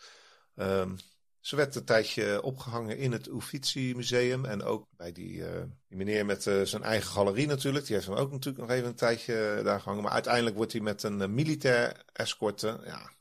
[0.55, 0.95] Um,
[1.39, 4.45] ze werd een tijdje opgehangen in het Uffizi Museum.
[4.45, 5.47] En ook bij die, uh,
[5.87, 7.85] die meneer met uh, zijn eigen galerie natuurlijk.
[7.85, 10.03] Die heeft hem ook natuurlijk nog even een tijdje daar gehangen.
[10.03, 12.79] Maar uiteindelijk wordt hij met een militair escorte.
[12.85, 13.11] Ja,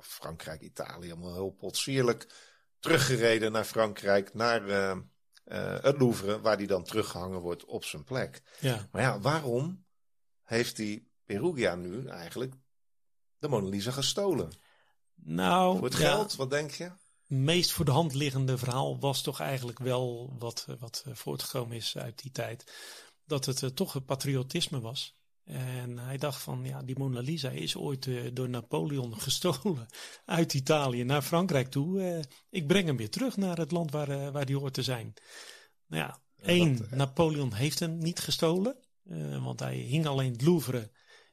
[0.00, 2.26] Frankrijk, Italië, allemaal heel potsierlijk.
[2.78, 4.62] Teruggereden naar Frankrijk, naar
[5.82, 6.40] het Louvre.
[6.40, 8.42] Waar hij dan teruggehangen wordt op zijn plek.
[8.60, 8.88] Ja.
[8.92, 9.84] Maar ja, waarom
[10.42, 12.54] heeft die Perugia nu eigenlijk
[13.38, 14.52] de Mona Lisa gestolen?
[15.14, 16.90] Nou, Voor het geld, wat denk je?
[17.26, 22.22] meest voor de hand liggende verhaal was toch eigenlijk wel wat, wat voortgekomen is uit
[22.22, 22.72] die tijd.
[23.24, 25.16] Dat het uh, toch een patriotisme was.
[25.46, 29.86] En hij dacht van, ja, die Mona Lisa is ooit uh, door Napoleon gestolen
[30.24, 32.00] uit Italië naar Frankrijk toe.
[32.00, 35.14] Uh, ik breng hem weer terug naar het land waar, waar die hoort te zijn.
[35.86, 38.76] Nou ja, één, Napoleon heeft hem niet gestolen.
[39.42, 40.90] want hij hing alleen het Louvre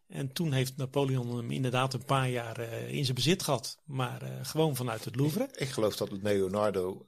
[0.08, 3.82] en toen heeft Napoleon hem inderdaad een paar jaar in zijn bezit gehad.
[3.86, 5.44] Maar gewoon vanuit het Louvre.
[5.44, 7.08] Ik, ik, geloof dat Leonardo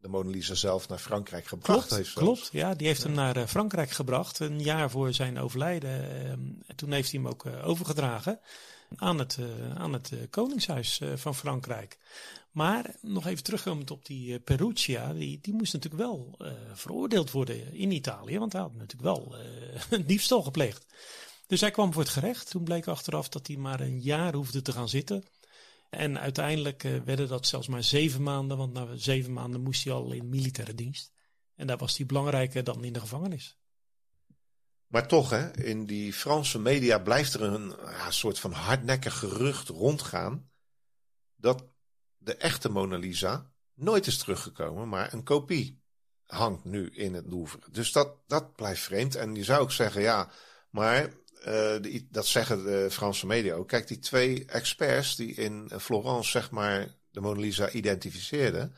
[0.00, 2.12] de Mona Lisa zelf naar Frankrijk gebracht klopt, heeft.
[2.12, 2.74] Klopt, ja.
[2.74, 4.38] Die heeft hem naar uh, Frankrijk gebracht.
[4.38, 6.24] Een jaar voor zijn overlijden.
[6.24, 8.40] Ehm, toen heeft hij hem ook overgedragen
[8.96, 9.38] aan het,
[9.74, 11.98] aan het Koningshuis van Frankrijk.
[12.50, 15.12] Maar nog even terugkomend op die Perugia.
[15.12, 16.38] Die, die moest natuurlijk wel
[16.72, 18.38] veroordeeld worden in Italië.
[18.38, 19.36] Want hij had natuurlijk wel
[19.98, 20.86] een diefstal gepleegd.
[21.46, 22.50] Dus hij kwam voor het gerecht.
[22.50, 25.24] Toen bleek achteraf dat hij maar een jaar hoefde te gaan zitten.
[25.88, 29.92] En uiteindelijk uh, werden dat zelfs maar zeven maanden, want na zeven maanden moest hij
[29.92, 31.12] al in militaire dienst.
[31.54, 33.58] En daar was hij belangrijker dan in de gevangenis.
[34.86, 39.68] Maar toch, hè, in die Franse media blijft er een ja, soort van hardnekkig gerucht
[39.68, 40.50] rondgaan.
[41.36, 41.66] dat
[42.16, 45.82] de echte Mona Lisa nooit is teruggekomen, maar een kopie
[46.26, 47.60] hangt nu in het Louvre.
[47.70, 49.14] Dus dat, dat blijft vreemd.
[49.14, 50.30] En je zou ook zeggen, ja,
[50.70, 51.12] maar
[51.46, 53.68] uh, dat zeggen de Franse media ook.
[53.68, 58.74] Kijk, die twee experts die in Florence, zeg maar, de Mona Lisa identificeerden.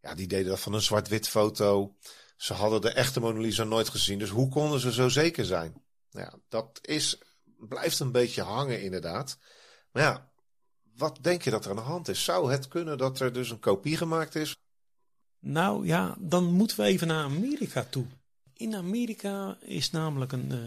[0.00, 1.96] Ja, die deden dat van een zwart-wit foto.
[2.36, 4.18] Ze hadden de echte Mona Lisa nooit gezien.
[4.18, 5.82] Dus hoe konden ze zo zeker zijn?
[6.10, 7.22] Ja, dat is,
[7.58, 9.38] blijft een beetje hangen inderdaad.
[9.92, 10.32] Maar ja,
[10.96, 12.24] wat denk je dat er aan de hand is?
[12.24, 14.56] Zou het kunnen dat er dus een kopie gemaakt is?
[15.38, 18.06] Nou ja, dan moeten we even naar Amerika toe.
[18.62, 20.58] In Amerika is namelijk een, uh,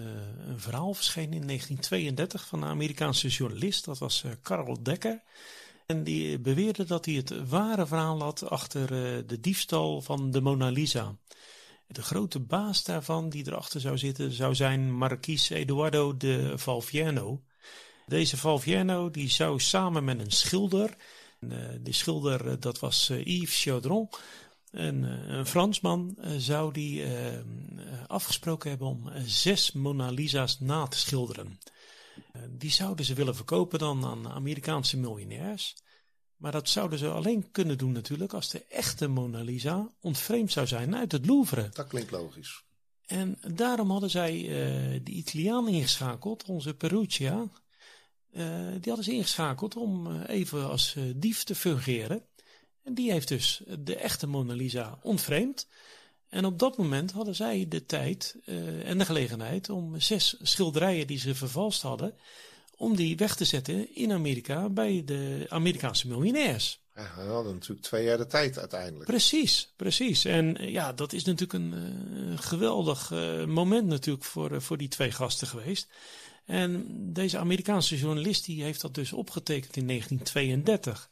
[0.47, 3.85] een, verhaal verschenen in 1932 van een Amerikaanse journalist.
[3.85, 5.21] Dat was uh, Carl Decker.
[5.85, 10.41] En die beweerde dat hij het ware verhaal had achter uh, de diefstal van de
[10.41, 11.15] Mona Lisa.
[11.87, 17.41] De grote baas daarvan, die erachter zou zitten, zou zijn Marquis Eduardo de Valviano.
[18.07, 20.95] Deze Valviano die zou samen met een schilder,
[21.81, 24.09] de schilder dat was Yves Chaudron,
[24.71, 27.03] een, eh, Fransman zou die
[28.07, 31.59] afgesproken hebben om zes Mona Lisa's na te schilderen.
[32.49, 35.75] die zouden ze willen verkopen dan aan Amerikaanse miljonairs.
[36.35, 40.67] Maar dat zouden ze alleen kunnen doen natuurlijk als de echte Mona Lisa ontvreemd zou
[40.67, 41.69] zijn uit het Louvre.
[41.73, 42.63] Dat klinkt logisch.
[43.05, 44.31] En daarom hadden zij
[45.03, 47.49] de Italianen ingeschakeld, onze Perugia.
[48.31, 52.25] die hadden ze ingeschakeld om even als dief te fungeren.
[52.83, 55.67] En die heeft dus de echte Mona Lisa ontvreemd.
[56.35, 61.07] En op dat moment hadden zij de tijd uh, en de gelegenheid om zes schilderijen
[61.07, 62.13] die ze vervalst hadden,
[62.77, 66.79] om die weg te zetten in Amerika bij de Amerikaanse miljonairs.
[66.95, 69.09] Ja, we hadden natuurlijk twee jaar de tijd uiteindelijk.
[69.09, 70.25] Precies, precies.
[70.25, 73.09] En uh, ja, dat is natuurlijk een uh, geweldig
[73.47, 75.87] moment natuurlijk voor, voor die twee gasten geweest.
[76.45, 81.09] En deze Amerikaanse journalist die heeft dat dus opgetekend in 1932.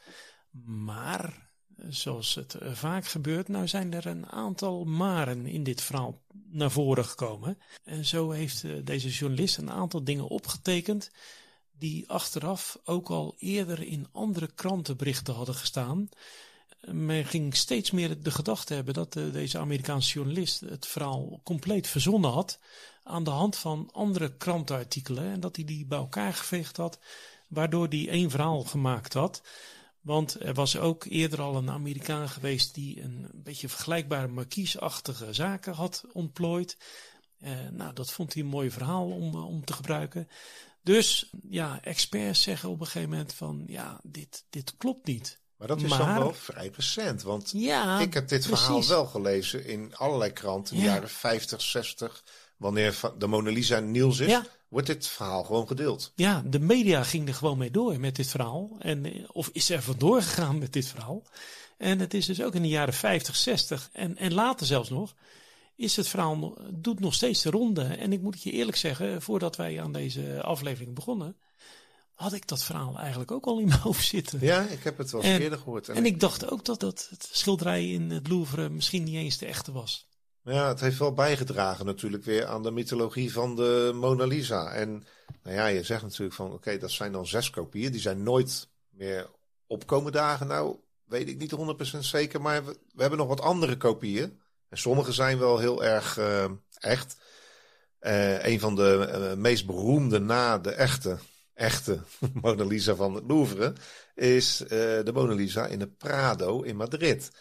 [0.66, 1.43] Maar
[1.90, 6.72] zoals het eh, vaak gebeurt, nou zijn er een aantal maren in dit verhaal naar
[6.72, 7.58] voren gekomen.
[7.84, 11.12] En zo heeft eh, deze journalist een aantal dingen opgetekend
[11.78, 16.10] die achteraf ook al eerder in andere krantenberichten hadden gestaan.
[16.92, 21.88] Men ging steeds meer de gedachte hebben dat eh, deze Amerikaanse journalist het verhaal compleet
[21.88, 22.60] verzonnen had
[23.04, 27.00] aan de hand van andere krantenartikelen en dat hij die bij elkaar geveegd had,
[27.48, 29.42] waardoor hij één verhaal gemaakt had.
[30.04, 35.74] Want er was ook eerder al een Amerikaan geweest die een beetje vergelijkbare markiesachtige zaken
[35.74, 36.78] had ontplooid.
[37.40, 40.28] Uh, nou, dat vond hij een mooi verhaal om, om te gebruiken.
[40.82, 45.40] Dus ja, experts zeggen op een gegeven moment van ja, dit, dit klopt niet.
[45.58, 47.22] Maar dat is dan wel vrij recent.
[47.22, 51.62] Want ja, ik heb dit verhaal wel gelezen in allerlei kranten in de jaren 50,
[51.62, 52.24] 60.
[52.58, 56.12] Wanneer de Mona Lisa Niels is, wordt dit verhaal gewoon gedeeld.
[56.16, 58.76] Ja, de media ging er gewoon mee door met dit verhaal.
[58.80, 61.24] En, eh, of is er vandoor gegaan met dit verhaal.
[61.78, 65.16] En het is dus ook in de jaren 50, 60 en, en later zelfs nog
[65.76, 67.84] is het verhaal doet nog steeds de ronde.
[67.84, 71.38] En ik moet je eerlijk zeggen, voordat wij aan deze aflevering begonnen,
[72.14, 74.40] had ik dat verhaal eigenlijk ook al in mijn hoofd zitten.
[74.42, 75.90] Ja, ik heb het wel eens eerder gehoord.
[75.90, 79.46] En, ik dacht ook dat, dat het schilderij in het Louvre misschien niet eens de
[79.46, 80.08] echte was.
[80.46, 84.72] Ja, het heeft wel bijgedragen natuurlijk weer aan de mythologie van de Mona Lisa.
[84.72, 85.04] En
[85.44, 87.92] nou ja, je zegt natuurlijk van oké, dat zijn dan zes kopieën.
[87.92, 89.30] Die zijn nooit meer
[89.68, 90.48] opkomen dagen.
[90.48, 90.76] Nou,
[91.06, 91.56] weet ik niet
[91.96, 92.42] 100% zeker.
[92.42, 94.40] Maar we, hebben nog wat andere kopieën.
[94.70, 96.46] En sommige zijn wel heel erg uh,
[96.80, 97.18] echt.
[98.02, 101.18] Uh, een van de uh, meest beroemde na de echte,
[101.54, 102.00] echte
[102.42, 103.74] Mona Lisa van het Louvre
[104.16, 107.32] is de Mona Lisa in de Prado in Madrid.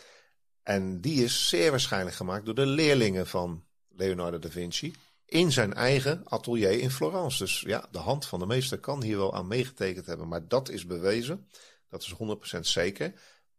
[0.63, 4.95] En die is zeer waarschijnlijk gemaakt door de leerlingen van Leonardo da Vinci
[5.27, 7.39] in zijn eigen atelier in Florence.
[7.39, 10.69] Dus ja, de hand van de meester kan hier wel aan meegetekend hebben, maar dat
[10.69, 11.49] is bewezen.
[11.89, 12.15] Dat is
[12.57, 13.13] 100% zeker.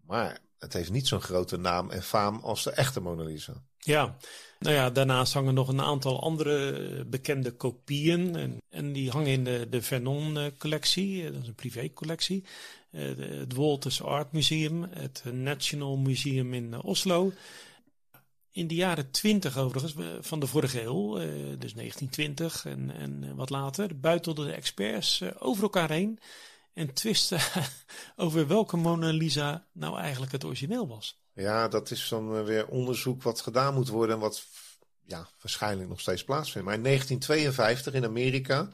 [0.05, 3.63] Maar het heeft niet zo'n grote naam en faam als de echte Mona Lisa.
[3.77, 4.17] Ja,
[4.59, 8.35] nou ja, daarnaast hangen nog een aantal andere bekende kopieën.
[8.35, 12.43] En, en die hangen in de, de Vernon-collectie, dat is een privécollectie.
[12.93, 17.31] Uh, het Walters Art Museum, het National Museum in Oslo.
[18.51, 21.25] In de jaren 20 overigens, van de vorige eeuw, uh,
[21.59, 26.19] dus 1920 en, en wat later, buitelden de experts over elkaar heen
[26.73, 27.39] en twisten
[28.15, 31.21] over welke Mona Lisa nou eigenlijk het origineel was.
[31.33, 34.45] Ja, dat is dan eh, weer onderzoek wat gedaan moet worden en wat
[35.05, 36.67] ja, waarschijnlijk nog steeds plaatsvindt.
[36.67, 38.69] Maar in 1952 in Amerika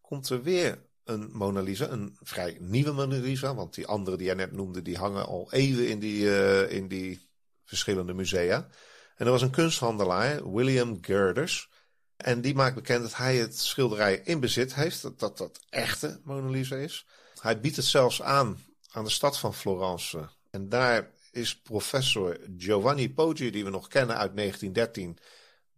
[0.00, 4.26] komt er weer een Mona Lisa, een vrij nieuwe Mona Lisa, want die andere die
[4.26, 7.28] jij net noemde, die hangen al eeuwen in die, uh, in die
[7.64, 8.68] verschillende musea.
[9.16, 11.70] En er was een kunsthandelaar, William Girders,
[12.16, 16.20] en die maakt bekend dat hij het schilderij in bezit heeft, dat dat, dat echte
[16.24, 17.06] Mona Lisa is.
[17.40, 18.58] Hij biedt het zelfs aan
[18.94, 20.28] aan de stad van Florence.
[20.50, 25.18] En daar is professor Giovanni Poggi, die we nog kennen uit 1913,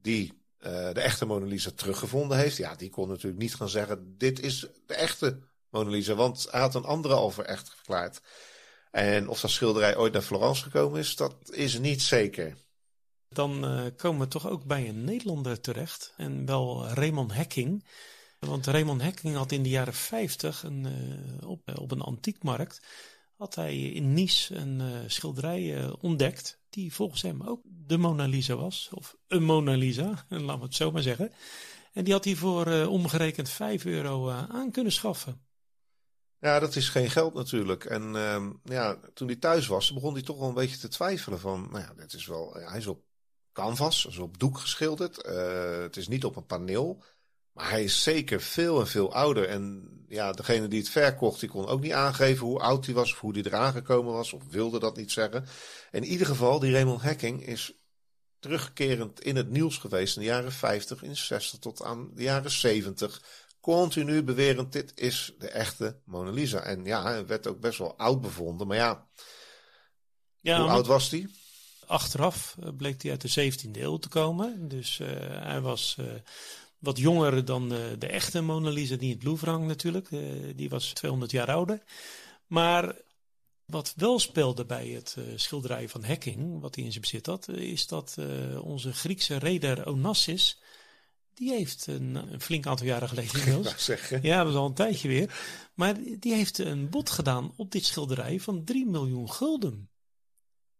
[0.03, 0.33] die
[0.67, 2.57] uh, de echte Mona Lisa teruggevonden heeft.
[2.57, 5.39] Ja, die kon natuurlijk niet gaan zeggen: dit is de echte
[5.71, 8.21] Mona Lisa, want hij had een andere al voor echt verklaard.
[8.91, 12.57] En of dat schilderij ooit naar Florence gekomen is, dat is niet zeker.
[13.29, 17.85] Dan uh, komen we toch ook bij een Nederlander terecht, en wel Raymond Hecking.
[18.39, 22.81] Want Raymond Hecking had in de jaren 50 een, uh, op, op een antiekmarkt
[23.37, 26.61] had hij in Nice een uh, schilderij uh, ontdekt.
[26.71, 28.91] Die volgens hem ook de Mona Lisa was.
[28.93, 31.33] Of een Mona Lisa, laten we het zo maar zeggen.
[31.93, 35.45] En die had hij voor uh, omgerekend 5 euro aan kunnen schaffen.
[36.39, 37.85] Ja, dat is geen geld natuurlijk.
[37.85, 41.41] En ehm, ja, toen hij thuis was, begon hij toch wel een beetje te twijfelen
[41.41, 41.69] van...
[41.71, 43.05] Nou ja, dit is wel, hij is op
[43.53, 45.17] canvas, is op doek geschilderd.
[45.83, 47.03] het is niet op een paneel.
[47.57, 49.49] Maar hij is zeker veel en veel ouder.
[49.49, 53.13] En ja, degene die het verkocht, die kon ook niet aangeven hoe oud hij was,
[53.13, 55.47] of hoe hij eraan gekomen was, of wilde dat niet zeggen.
[55.91, 57.73] In ieder geval, die Raymond Hacking is
[58.39, 62.23] terugkerend in het nieuws geweest in de jaren 50, in de 60 tot aan de
[62.23, 63.23] jaren 70.
[63.61, 66.61] Continu bewerend, dit is de echte Mona Lisa.
[66.61, 68.67] En ja, hij werd ook best wel oud bevonden.
[68.67, 69.07] Maar ja,
[70.41, 71.29] ja hoe oud was hij?
[71.87, 74.69] Achteraf eh, bleek hij uit de 17e eeuw te komen.
[74.69, 75.09] Dus uh,
[75.43, 75.97] hij was...
[76.01, 76.07] Uh,
[76.79, 80.11] wat jonger dan de, de echte Mona Lisa, die in het Louvre hangt natuurlijk.
[80.11, 80.21] Uh,
[80.57, 81.83] die was 200 jaar ouder.
[82.47, 82.95] Maar
[83.65, 87.49] wat wel speelde bij het uh, schilderij van Hekking, wat hij in zijn bezit had,
[87.49, 88.17] is dat
[88.61, 90.61] onze Griekse reder Onassis,
[91.35, 93.87] die heeft een, een flink aantal jaren geleden inmiddels.
[94.23, 95.35] Ja, dat is al een tijdje weer.
[95.75, 99.89] Maar die heeft een bod gedaan op dit schilderij van 3 miljoen gulden.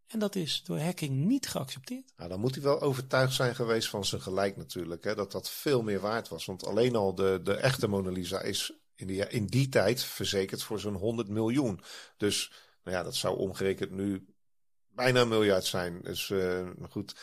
[0.07, 2.13] En dat is door Hacking niet geaccepteerd.
[2.17, 5.05] Nou, dan moet hij wel overtuigd zijn geweest van zijn gelijk natuurlijk.
[5.05, 6.45] Hè, dat dat veel meer waard was.
[6.45, 10.63] Want alleen al de, de echte Mona Lisa is in die, in die tijd verzekerd
[10.63, 11.81] voor zo'n 100 miljoen.
[12.17, 12.53] Dus
[12.85, 14.35] nou ja, dat zou omgerekend nu
[14.89, 16.03] bijna een miljard zijn.
[16.03, 17.17] Dus uh, goed.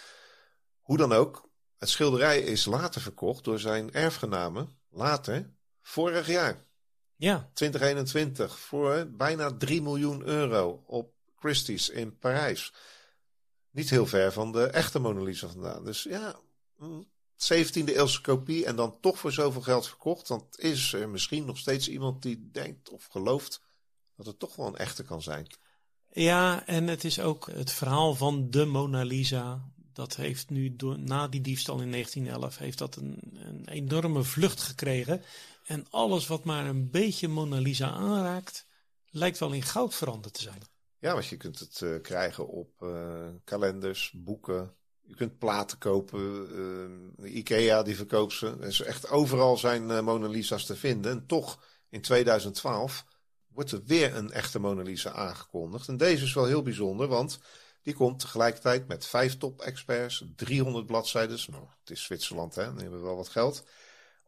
[0.79, 1.51] Hoe dan ook.
[1.77, 4.77] Het schilderij is later verkocht door zijn erfgenamen.
[4.89, 6.65] Later, vorig jaar.
[7.15, 7.49] Ja.
[7.53, 8.59] 2021.
[8.59, 11.12] Voor bijna 3 miljoen euro op
[11.43, 12.73] Christie's in Parijs.
[13.71, 15.85] Niet heel ver van de echte Mona Lisa vandaan.
[15.85, 16.39] Dus ja,
[17.35, 20.27] 17e mm, eeuwse kopie en dan toch voor zoveel geld verkocht.
[20.27, 23.61] Dan is er misschien nog steeds iemand die denkt of gelooft
[24.15, 25.47] dat het toch wel een echte kan zijn.
[26.11, 29.71] Ja, en het is ook het verhaal van de Mona Lisa.
[29.93, 35.23] Dat heeft nu na die diefstal in 1911 heeft dat een, een enorme vlucht gekregen.
[35.65, 38.65] En alles wat maar een beetje Mona Lisa aanraakt,
[39.09, 40.71] lijkt wel in goud veranderd te zijn.
[41.03, 44.75] Ja, want je kunt het uh, krijgen op uh, kalenders, boeken.
[45.01, 46.47] Je kunt platen kopen.
[47.19, 48.57] Uh, Ikea die verkoopt ze.
[48.59, 51.11] Dus echt overal zijn Mona Lisa's te vinden.
[51.11, 53.05] En toch in 2012
[53.47, 55.87] wordt er weer een echte Mona Lisa aangekondigd.
[55.87, 57.39] En deze is wel heel bijzonder, want
[57.81, 61.39] die komt tegelijkertijd met vijf top-experts, 300 bladzijden.
[61.47, 62.65] Nou, het is Zwitserland, hè?
[62.65, 63.63] Dan hebben we wel wat geld.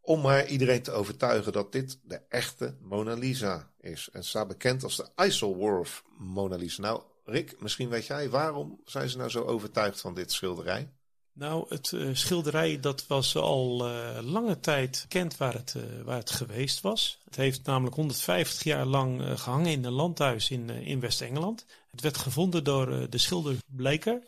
[0.05, 4.09] Om maar iedereen te overtuigen dat dit de echte Mona Lisa is.
[4.11, 6.81] En staat bekend als de Isleworth Mona Lisa.
[6.81, 10.89] Nou, Rick, misschien weet jij, waarom zijn ze nou zo overtuigd van dit schilderij?
[11.33, 16.17] Nou, het uh, schilderij dat was al uh, lange tijd bekend waar het, uh, waar
[16.17, 17.19] het geweest was.
[17.25, 21.65] Het heeft namelijk 150 jaar lang gehangen in een landhuis in, in West-Engeland.
[21.91, 24.21] Het werd gevonden door de schilder Bleker.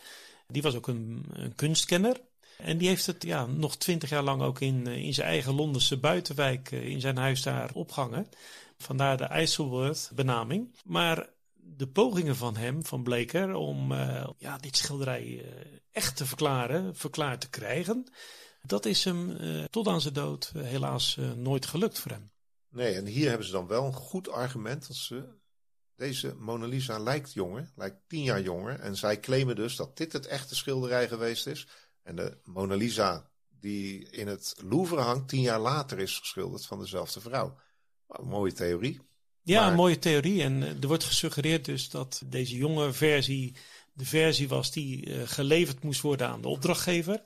[0.47, 2.21] Die was ook een, een, kunstkenner.
[2.57, 5.97] En die heeft het ja, nog twintig jaar lang ook in, in zijn eigen Londense
[5.97, 8.29] buitenwijk in zijn huis daar opgehangen.
[8.77, 10.75] Vandaar de Isleworth benaming.
[10.83, 15.45] Maar de pogingen van hem, van Bleker, om uh, ja, dit schilderij
[15.91, 18.11] echt te verklaren, verklaard te krijgen,
[18.61, 19.37] dat is hem
[19.69, 22.31] tot aan zijn dood helaas nooit gelukt voor hem.
[22.69, 25.35] Nee, en hier hebben ze dan wel een goed argument dat ze.
[25.95, 28.79] Deze Mona Lisa lijkt jonger, lijkt tien jaar jonger.
[28.79, 31.67] En zij claimen dus dat dit het echte schilderij geweest is.
[32.07, 36.79] En de Mona Lisa die in het Louvre hangt, tien jaar later is geschilderd van
[36.79, 37.57] dezelfde vrouw.
[38.07, 38.99] Nou, mooie theorie.
[39.41, 40.43] Ja, een mooie theorie.
[40.43, 43.55] En eh, er wordt gesuggereerd dus dat deze jonge versie
[43.93, 47.21] de versie was die uh, geleverd moest worden aan de opdrachtgever.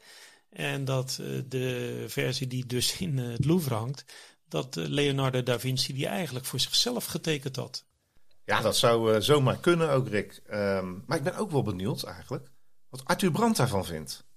[0.49, 4.05] En dat uh, de versie die dus in uh, het Louvre hangt,
[4.49, 7.85] dat Leonardo da Vinci die eigenlijk voor zichzelf getekend had.
[8.45, 10.41] Ja, dat zou zomaar kunnen ook, Rick.
[10.51, 12.51] Um, maar ik ben ook wel benieuwd eigenlijk
[12.89, 14.29] wat Arthur Brandt daarvan vindt.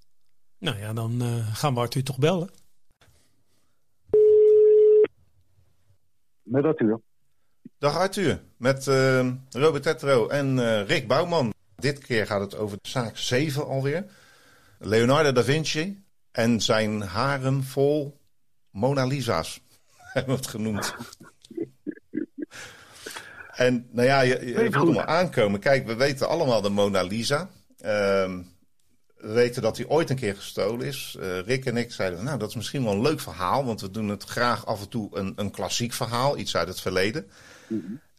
[0.59, 2.51] Nou ja, dan gaan we Arthur toch bellen.
[6.43, 7.01] Met Arthur.
[7.79, 11.53] Dag Arthur, met uh, Robert Tetro en uh, Rick Bouwman.
[11.77, 14.05] Dit keer gaat het over zaak 7 alweer.
[14.79, 18.21] Leonardo da Vinci en zijn haren vol
[18.71, 19.61] Mona Lisa's,
[20.13, 20.95] hebben we het genoemd.
[23.55, 25.61] en nou ja, je, je voelt hem aankomen.
[25.61, 27.51] Kijk, we weten allemaal de Mona Lisa.
[27.85, 28.39] Uh,
[29.27, 31.17] we weten dat hij ooit een keer gestolen is.
[31.21, 33.65] Uh, Rick en ik zeiden, nou dat is misschien wel een leuk verhaal.
[33.65, 36.81] Want we doen het graag af en toe een, een klassiek verhaal, iets uit het
[36.81, 37.31] verleden.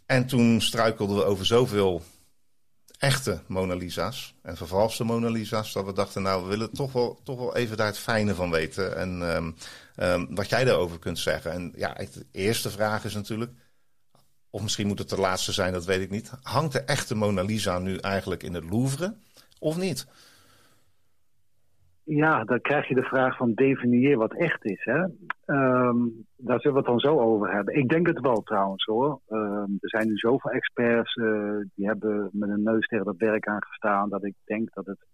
[0.06, 2.04] En toen struikelden we over zoveel
[2.98, 7.20] echte Mona Lisa's en vervalste Mona Lisa's, dat we dachten, nou, we willen toch wel,
[7.24, 8.98] toch wel even daar het fijne van weten.
[8.98, 9.56] En um,
[9.96, 11.52] um, wat jij daarover kunt zeggen.
[11.52, 13.52] En ja, de eerste vraag is natuurlijk,
[14.50, 16.32] of misschien moet het de laatste zijn, dat weet ik niet.
[16.42, 19.16] Hangt de echte Mona Lisa nu eigenlijk in het Louvre
[19.60, 20.06] of niet?
[22.08, 24.84] Ja, dan krijg je de vraag van definieer wat echt is.
[24.84, 25.04] Hè?
[25.46, 27.76] Um, daar zullen we het dan zo over hebben.
[27.76, 29.20] Ik denk het wel trouwens hoor.
[29.30, 33.48] Um, er zijn nu zoveel experts uh, die hebben met een neus tegen dat werk
[33.48, 35.06] aangestaan dat ik denk dat het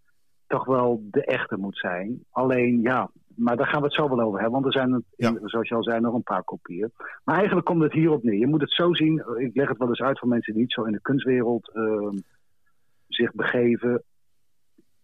[0.48, 2.26] toch wel de echte moet zijn.
[2.30, 5.34] Alleen ja, maar daar gaan we het zo wel over hebben, want er zijn, ja.
[5.44, 6.92] zoals je al zei, nog een paar kopieën.
[7.24, 8.40] Maar eigenlijk komt het hierop neer.
[8.40, 10.72] Je moet het zo zien, ik leg het wel eens uit voor mensen die niet
[10.72, 12.10] zo in de kunstwereld uh,
[13.08, 14.04] zich begeven.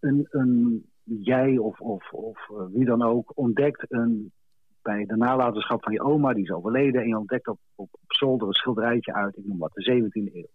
[0.00, 4.32] Een, een, jij of, of, of uh, wie dan ook ontdekt een,
[4.82, 8.48] bij de nalatenschap van je oma, die is overleden, en je ontdekt op, op, zolder
[8.48, 10.50] een schilderijtje uit, ik noem wat, de 17e eeuw.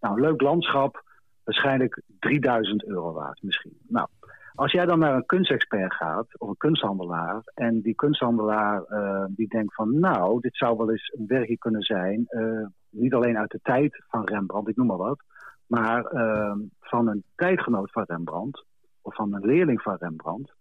[0.00, 1.02] Nou, leuk landschap,
[1.44, 3.78] waarschijnlijk 3000 euro waard misschien.
[3.88, 4.08] Nou,
[4.54, 9.48] als jij dan naar een kunstexpert gaat, of een kunsthandelaar, en die kunsthandelaar uh, die
[9.48, 13.50] denkt van, nou, dit zou wel eens een werkje kunnen zijn, uh, niet alleen uit
[13.50, 15.22] de tijd van Rembrandt, ik noem maar wat,
[15.66, 16.04] maar
[16.80, 18.64] van een tijdgenoot van Rembrandt,
[19.02, 20.52] of van een leerling van Rembrandt,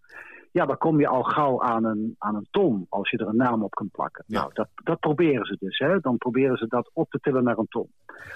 [0.51, 3.35] ja, dan kom je al gauw aan een, aan een ton als je er een
[3.35, 4.23] naam op kunt plakken.
[4.27, 4.39] Ja.
[4.39, 5.77] Nou, dat, dat proberen ze dus.
[5.77, 5.99] Hè?
[5.99, 7.89] Dan proberen ze dat op te tillen naar een ton.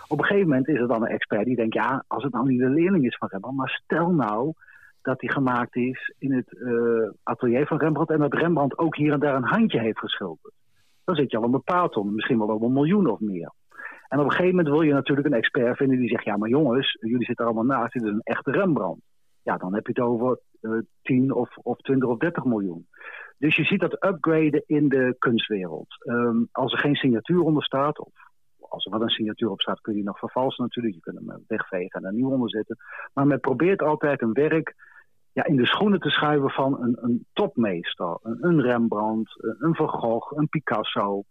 [0.08, 2.48] Op een gegeven moment is er dan een expert die denkt, ja, als het nou
[2.48, 4.54] niet de leerling is van Rembrandt, maar stel nou
[5.02, 9.14] dat die gemaakt is in het uh, atelier van Rembrandt en dat Rembrandt ook hier
[9.14, 10.54] en daar een handje heeft geschilderd.
[11.04, 13.54] Dan zit je al op een paar ton, misschien wel op een miljoen of meer.
[14.08, 16.50] En op een gegeven moment wil je natuurlijk een expert vinden die zegt, ja, maar
[16.50, 19.02] jongens, jullie zitten allemaal naast, dit is een echte Rembrandt.
[19.46, 22.88] Ja, dan heb je het over uh, 10 of, of 20 of 30 miljoen.
[23.38, 25.88] Dus je ziet dat upgraden in de kunstwereld.
[26.06, 28.14] Um, als er geen signatuur onder staat, of
[28.60, 30.96] als er wel een signatuur op staat, kun je die nog vervalsen natuurlijk.
[30.96, 32.78] Je kunt hem wegvegen en er nieuw onder zetten.
[33.14, 34.76] Maar men probeert altijd een werk
[35.32, 38.18] ja, in de schoenen te schuiven van een, een topmeester.
[38.22, 41.24] Een, een Rembrandt, een Van Gogh, een Picasso.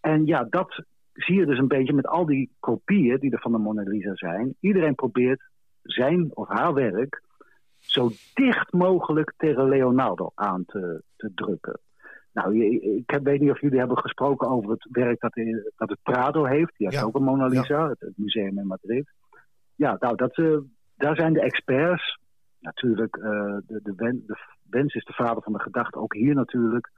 [0.00, 3.52] En ja, dat zie je dus een beetje met al die kopieën die er van
[3.52, 4.56] de Mona Lisa zijn.
[4.60, 5.42] Iedereen probeert
[5.82, 7.22] zijn of haar werk
[7.86, 11.80] zo dicht mogelijk tegen Leonardo aan te, te drukken.
[12.32, 12.64] Nou,
[13.06, 15.32] ik weet niet of jullie hebben gesproken over het werk dat,
[15.76, 16.72] dat het Prado heeft.
[16.76, 19.10] Die heeft ook een Mona Lisa, het, museum in Madrid.
[19.74, 20.58] Ja, nou, dat, uh,
[20.96, 22.18] daar zijn de experts,
[22.60, 23.24] natuurlijk, uh,
[23.66, 24.36] de, de, de,
[24.70, 26.90] wens is de vader van de gedachte, ook hier natuurlijk.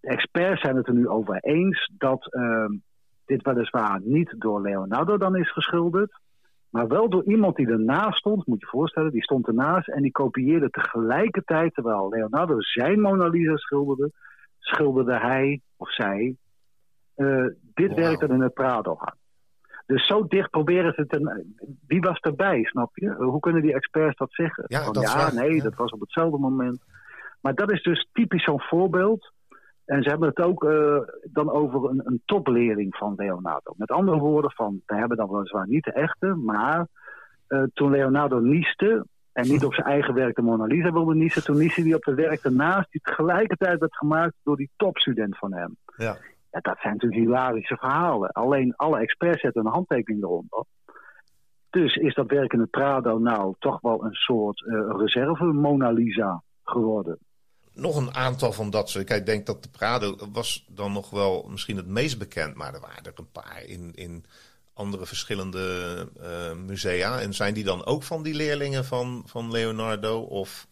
[0.00, 2.68] De experts zijn het er nu over eens dat uh,
[3.24, 6.20] dit weliswaar niet door Leonardo dan is geschilderd,
[6.70, 10.02] maar wel door iemand die ernaast stond, moet je je voorstellen, die stond ernaast en
[10.02, 14.10] die kopieerde tegelijkertijd, terwijl Leonardo zijn Mona Lisa schilderde,
[14.58, 16.36] schilderde hij of zij
[17.16, 17.98] uh, dit wow.
[17.98, 19.18] werk dat in het Prado hangt.
[19.86, 21.44] Dus zo dicht proberen ze te.
[21.86, 23.14] Wie was erbij, snap je?
[23.14, 24.64] Hoe kunnen die experts dat zeggen?
[24.66, 25.62] Ja, Van, dat ja nee, ja.
[25.62, 26.82] dat was op hetzelfde moment.
[27.40, 29.32] Maar dat is dus typisch zo'n voorbeeld.
[29.90, 30.98] En ze hebben het ook uh,
[31.32, 33.72] dan over een, een, topleerling van Leonardo.
[33.76, 36.86] Met andere woorden, van, we hebben dan weliswaar niet de echte, maar
[37.48, 41.44] uh, toen Leonardo nieste en niet op zijn eigen werk de Mona Lisa wilde niezen,
[41.44, 45.52] toen nieste hij op de werk daarnaast, die tegelijkertijd werd gemaakt door die topstudent van
[45.52, 45.76] hem.
[45.96, 46.16] Ja.
[46.50, 48.30] Ja, dat zijn natuurlijk hilarische verhalen.
[48.30, 50.64] Alleen alle experts zetten een handtekening eronder.
[51.70, 55.90] Dus is dat werk in het Prado nou toch wel een soort uh, reserve Mona
[55.90, 57.18] Lisa geworden?
[57.74, 59.10] Nog een aantal van dat soort.
[59.10, 62.80] Ik denk dat de Prado was dan nog wel misschien het meest bekend, maar er
[62.80, 64.24] waren er een paar in, in
[64.74, 65.58] andere verschillende
[66.20, 67.20] uh, musea.
[67.20, 70.20] En zijn die dan ook van die leerlingen van, van Leonardo?
[70.20, 70.66] Of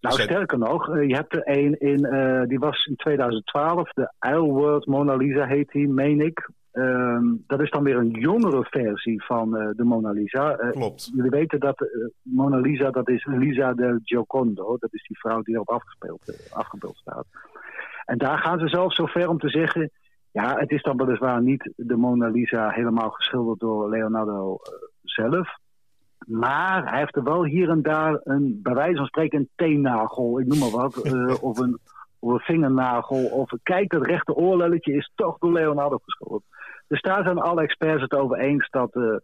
[0.00, 4.86] nou, sterker nog, je hebt er een in, uh, die was in 2012, de World
[4.86, 6.50] Mona Lisa heet die, meen ik.
[6.76, 10.60] Um, dat is dan weer een jongere versie van uh, de Mona Lisa.
[10.60, 11.10] Uh, Klopt.
[11.14, 11.88] Jullie weten dat
[12.22, 14.76] Mona Lisa, dat is Lisa del Giocondo.
[14.78, 17.26] Dat is die vrouw die erop afgespeeld, afgebeeld staat.
[18.04, 19.90] En daar gaan ze zelfs zo ver om te zeggen...
[20.30, 24.58] Ja, het is dan weliswaar niet de Mona Lisa helemaal geschilderd door Leonardo
[25.02, 25.62] zelf...
[26.26, 30.40] Maar hij heeft er wel hier en daar een, bij wijze van spreken, een teennagel,
[30.40, 30.96] ik noem maar wat.
[31.40, 31.78] Of, een,
[32.18, 33.24] of een vingernagel.
[33.24, 36.42] Of kijk, het rechte oorlelletje is toch door Leonardo geschilderd.
[36.86, 39.16] Dus daar zijn alle experts het over eens dat uh,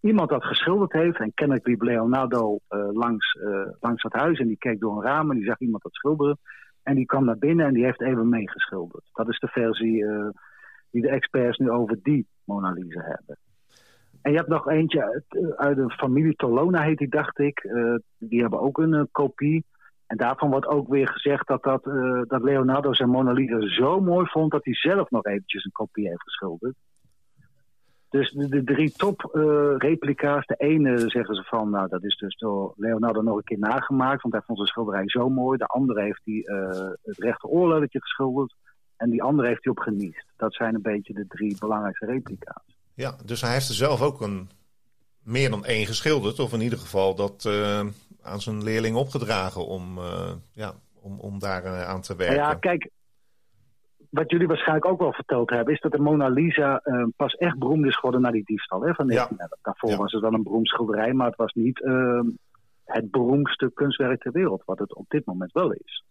[0.00, 1.18] iemand dat geschilderd heeft.
[1.18, 3.38] En kennelijk liep Leonardo uh, langs,
[3.80, 6.38] langs het huis en die keek door een raam en die zag iemand dat schilderen.
[6.82, 9.04] En die kwam naar binnen en die heeft even meegeschilderd.
[9.12, 10.04] Dat is de versie
[10.90, 13.38] die de experts nu over die Mona Lisa hebben.
[14.22, 15.22] En je hebt nog eentje
[15.56, 17.70] uit, de familie Tolona, heet die, dacht ik.
[18.18, 19.64] Die hebben ook een kopie.
[20.06, 21.84] En daarvan wordt ook weer gezegd dat, dat,
[22.28, 24.50] dat Leonardo zijn Mona Lisa zo mooi vond...
[24.50, 26.74] dat hij zelf nog eventjes een kopie heeft geschilderd.
[28.10, 29.20] Dus de, de drie top
[29.78, 31.70] replica's, de ene zeggen ze van...
[31.70, 34.22] nou, dat is dus door Leonardo nog een keer nagemaakt...
[34.22, 35.58] want hij vond zijn schilderij zo mooi.
[35.58, 36.44] De andere heeft hij
[37.02, 38.54] het rechte oorlelletje geschilderd...
[38.96, 40.26] en die andere heeft hij op geniest.
[40.36, 42.78] Dat zijn een beetje de drie belangrijkste replica's.
[42.94, 44.50] Ja, dus hij heeft er zelf ook een,
[45.22, 46.38] meer dan één geschilderd.
[46.38, 47.80] Of in ieder geval dat uh,
[48.22, 52.36] aan zijn leerling opgedragen om, uh, ja, om, om daar uh, aan te werken.
[52.36, 52.90] Ja, kijk,
[54.10, 55.74] wat jullie waarschijnlijk ook wel verteld hebben...
[55.74, 56.82] is dat de Mona Lisa
[57.16, 59.50] pas echt beroemd is geworden na die diefstal hè, van 1911.
[59.50, 59.58] Ja.
[59.62, 59.96] Daarvoor ja.
[59.96, 61.12] was het wel een beroemd schilderij...
[61.12, 61.78] maar het was niet
[62.84, 64.62] het beroemdste kunstwerk ter wereld...
[64.64, 66.04] wat het op dit moment wel is.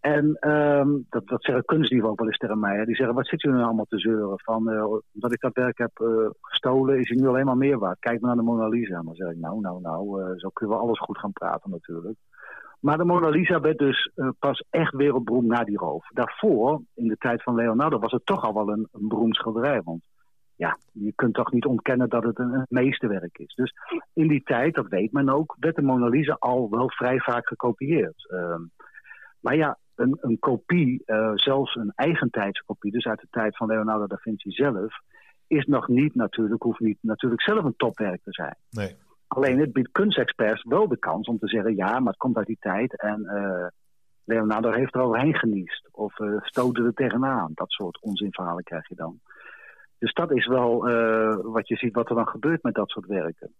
[0.00, 2.76] En um, dat, dat zeggen kunstdieven ook wel eens tegen mij.
[2.76, 2.84] Hè.
[2.84, 4.40] Die zeggen, wat zit u nu allemaal te zeuren?
[4.40, 4.84] Van, uh,
[5.14, 7.98] omdat ik dat werk heb uh, gestolen, is hij nu alleen maar meer waard.
[7.98, 8.96] Kijk maar naar de Mona Lisa.
[8.96, 11.70] En dan zeg ik, nou, nou, nou, uh, zo kunnen we alles goed gaan praten
[11.70, 12.18] natuurlijk.
[12.80, 16.08] Maar de Mona Lisa werd dus pas echt wereldberoemd na die roof.
[16.08, 19.82] Daarvoor, in de tijd van Leonardo, was het toch al wel een, beroemd schilderij.
[19.82, 20.02] Want
[20.56, 23.54] ja, je kunt toch niet ontkennen dat het een, een meesterwerk is.
[23.54, 23.72] Dus
[24.12, 27.48] in die tijd, dat weet men ook, werd de Mona Lisa al wel vrij vaak
[27.48, 28.30] gekopieerd.
[28.30, 28.62] Ehm,
[29.40, 33.66] maar ja, een, een kopie, uh, zelfs een eigentijdse kopie, dus uit de tijd van
[33.66, 35.00] Leonardo da Vinci zelf,
[35.46, 38.56] is nog niet natuurlijk, hoeft niet natuurlijk zelf een topwerk te zijn.
[38.70, 38.96] Nee.
[39.30, 42.46] Alleen het biedt kunstexperts wel de kans om te zeggen, ja, maar het komt uit
[42.46, 43.66] die tijd en uh,
[44.24, 45.88] Leonardo heeft er overheen geniest.
[45.92, 47.50] Of uh, stoten er tegenaan.
[47.54, 49.20] Dat soort onzinverhalen krijg je dan.
[50.00, 50.80] Dus dat is wel
[51.42, 53.50] wat je ziet wat er dan gebeurt met dat soort werken.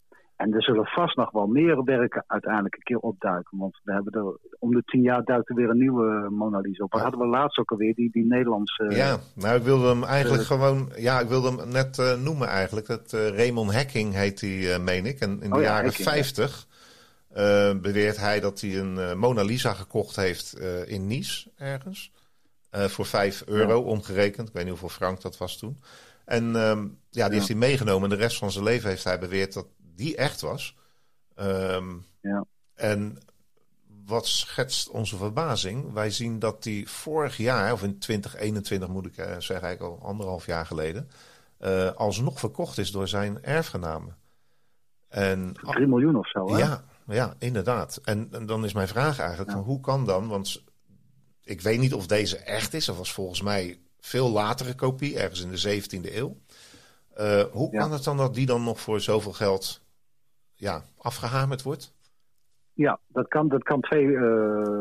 [0.41, 3.59] En er zullen vast nog wel meer werken uiteindelijk een keer opduiken.
[3.59, 6.85] Want we hebben er om de tien jaar duikt er weer een nieuwe Mona Lisa
[6.85, 6.93] op.
[6.93, 8.85] We hadden we laatst ook alweer, die, die Nederlandse...
[8.89, 10.93] Ja, nou ik wilde hem eigenlijk uh, gewoon...
[10.97, 12.87] Ja, ik wilde hem net uh, noemen eigenlijk.
[12.87, 15.21] Dat uh, Raymond Hacking heet die, meen ik.
[15.21, 16.67] En in de oh, jaren ja, Hacking, 50
[17.35, 17.75] ja.
[17.75, 22.13] beweert hij dat hij een Mona Lisa gekocht heeft in Nice ergens.
[22.71, 23.85] voor 5 euro ja.
[23.85, 24.49] omgerekend.
[24.49, 25.77] Ik weet niet hoeveel frank dat was toen.
[26.31, 28.11] En um, ja, die heeft hij meegenomen.
[28.11, 30.77] En de rest van zijn leven heeft hij beweerd dat die echt was.
[31.41, 32.45] Um, ja.
[32.75, 33.19] En
[34.07, 35.93] wat schetst onze verbazing?
[35.93, 40.47] Wij zien dat die vorig jaar, of in 2021 moet ik zeggen, eigenlijk al anderhalf
[40.47, 41.11] jaar geleden,
[41.61, 44.17] uh, alsnog verkocht is door zijn erfgenamen.
[45.09, 46.59] En, 3 miljoen of zo, hè?
[46.59, 48.01] Ja, ja inderdaad.
[48.05, 50.65] En, en dan is mijn vraag eigenlijk, van hoe kan dan, want
[51.43, 55.45] ik weet niet of deze echt is, of was volgens mij veel latere kopie, ergens
[55.45, 56.37] in de 17e eeuw.
[57.19, 59.83] Uh, hoe kan het dan dat die dan nog voor zoveel geld
[60.55, 61.95] ja, afgehamerd wordt?
[62.73, 64.81] Ja, dat kan, dat kan twee uh,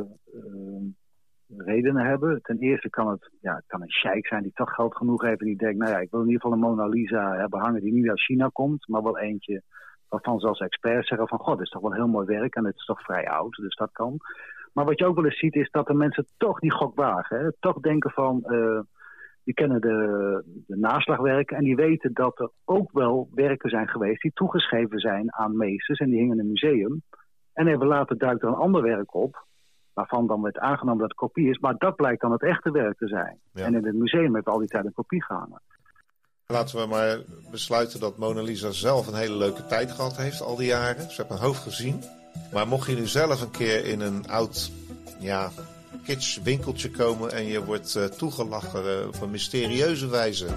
[1.58, 2.42] redenen hebben.
[2.42, 5.40] Ten eerste kan het, ja, het kan een sheik zijn die toch geld genoeg heeft
[5.40, 7.82] en die denkt, nou ja, ik wil in ieder geval een Mona Lisa hebben hangen
[7.82, 9.64] die niet uit China komt, maar wel eentje
[10.10, 12.76] waarvan zelfs experts zeggen van, god, dit is toch wel heel mooi werk en het
[12.76, 14.18] is toch vrij oud, dus dat kan.
[14.74, 17.40] Maar wat je ook wel eens ziet is dat de mensen toch die gok wagen.
[17.40, 17.52] Hè?
[17.60, 18.80] Toch denken van, uh,
[19.50, 24.22] die kennen de, de naslagwerken en die weten dat er ook wel werken zijn geweest
[24.22, 27.04] die toegeschreven zijn aan meesters en die hingen in een museum.
[27.54, 29.46] En even later duikt er een ander werk op,
[29.94, 32.98] waarvan dan werd aangenomen dat het kopie is, maar dat blijkt dan het echte werk
[32.98, 33.40] te zijn.
[33.54, 35.62] En in het museum heeft al die tijd een kopie gehangen.
[36.46, 37.18] Laten we maar
[37.52, 41.02] besluiten dat Mona Lisa zelf een hele leuke tijd gehad heeft al die jaren.
[41.02, 42.04] Ze heeft mijn hoofd gezien.
[42.54, 44.72] Maar mocht je nu zelf een keer in een oud
[45.20, 45.50] ja,
[46.06, 50.48] kitsch winkeltje komen en je wordt uh, toegelachen uh, op een mysterieuze wijze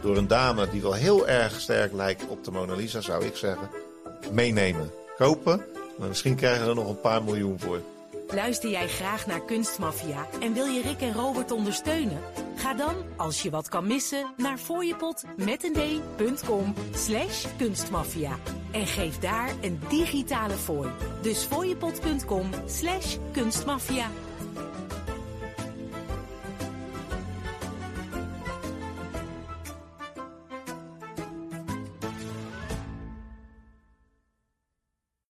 [0.00, 3.36] door een dame die wel heel erg sterk lijkt op de Mona Lisa, zou ik
[3.36, 3.68] zeggen,
[4.32, 4.90] meenemen.
[5.16, 5.64] Kopen,
[5.98, 7.80] maar misschien krijgen we er nog een paar miljoen voor.
[8.34, 12.20] Luister jij graag naar Kunstmafia en wil je Rick en Robert ondersteunen?
[12.56, 18.38] Ga dan, als je wat kan missen, naar fooiepot met een d.com slash kunstmafia.
[18.70, 20.90] En geef daar een digitale fooi.
[21.22, 24.10] Dus fooiepot.com slash kunstmafia.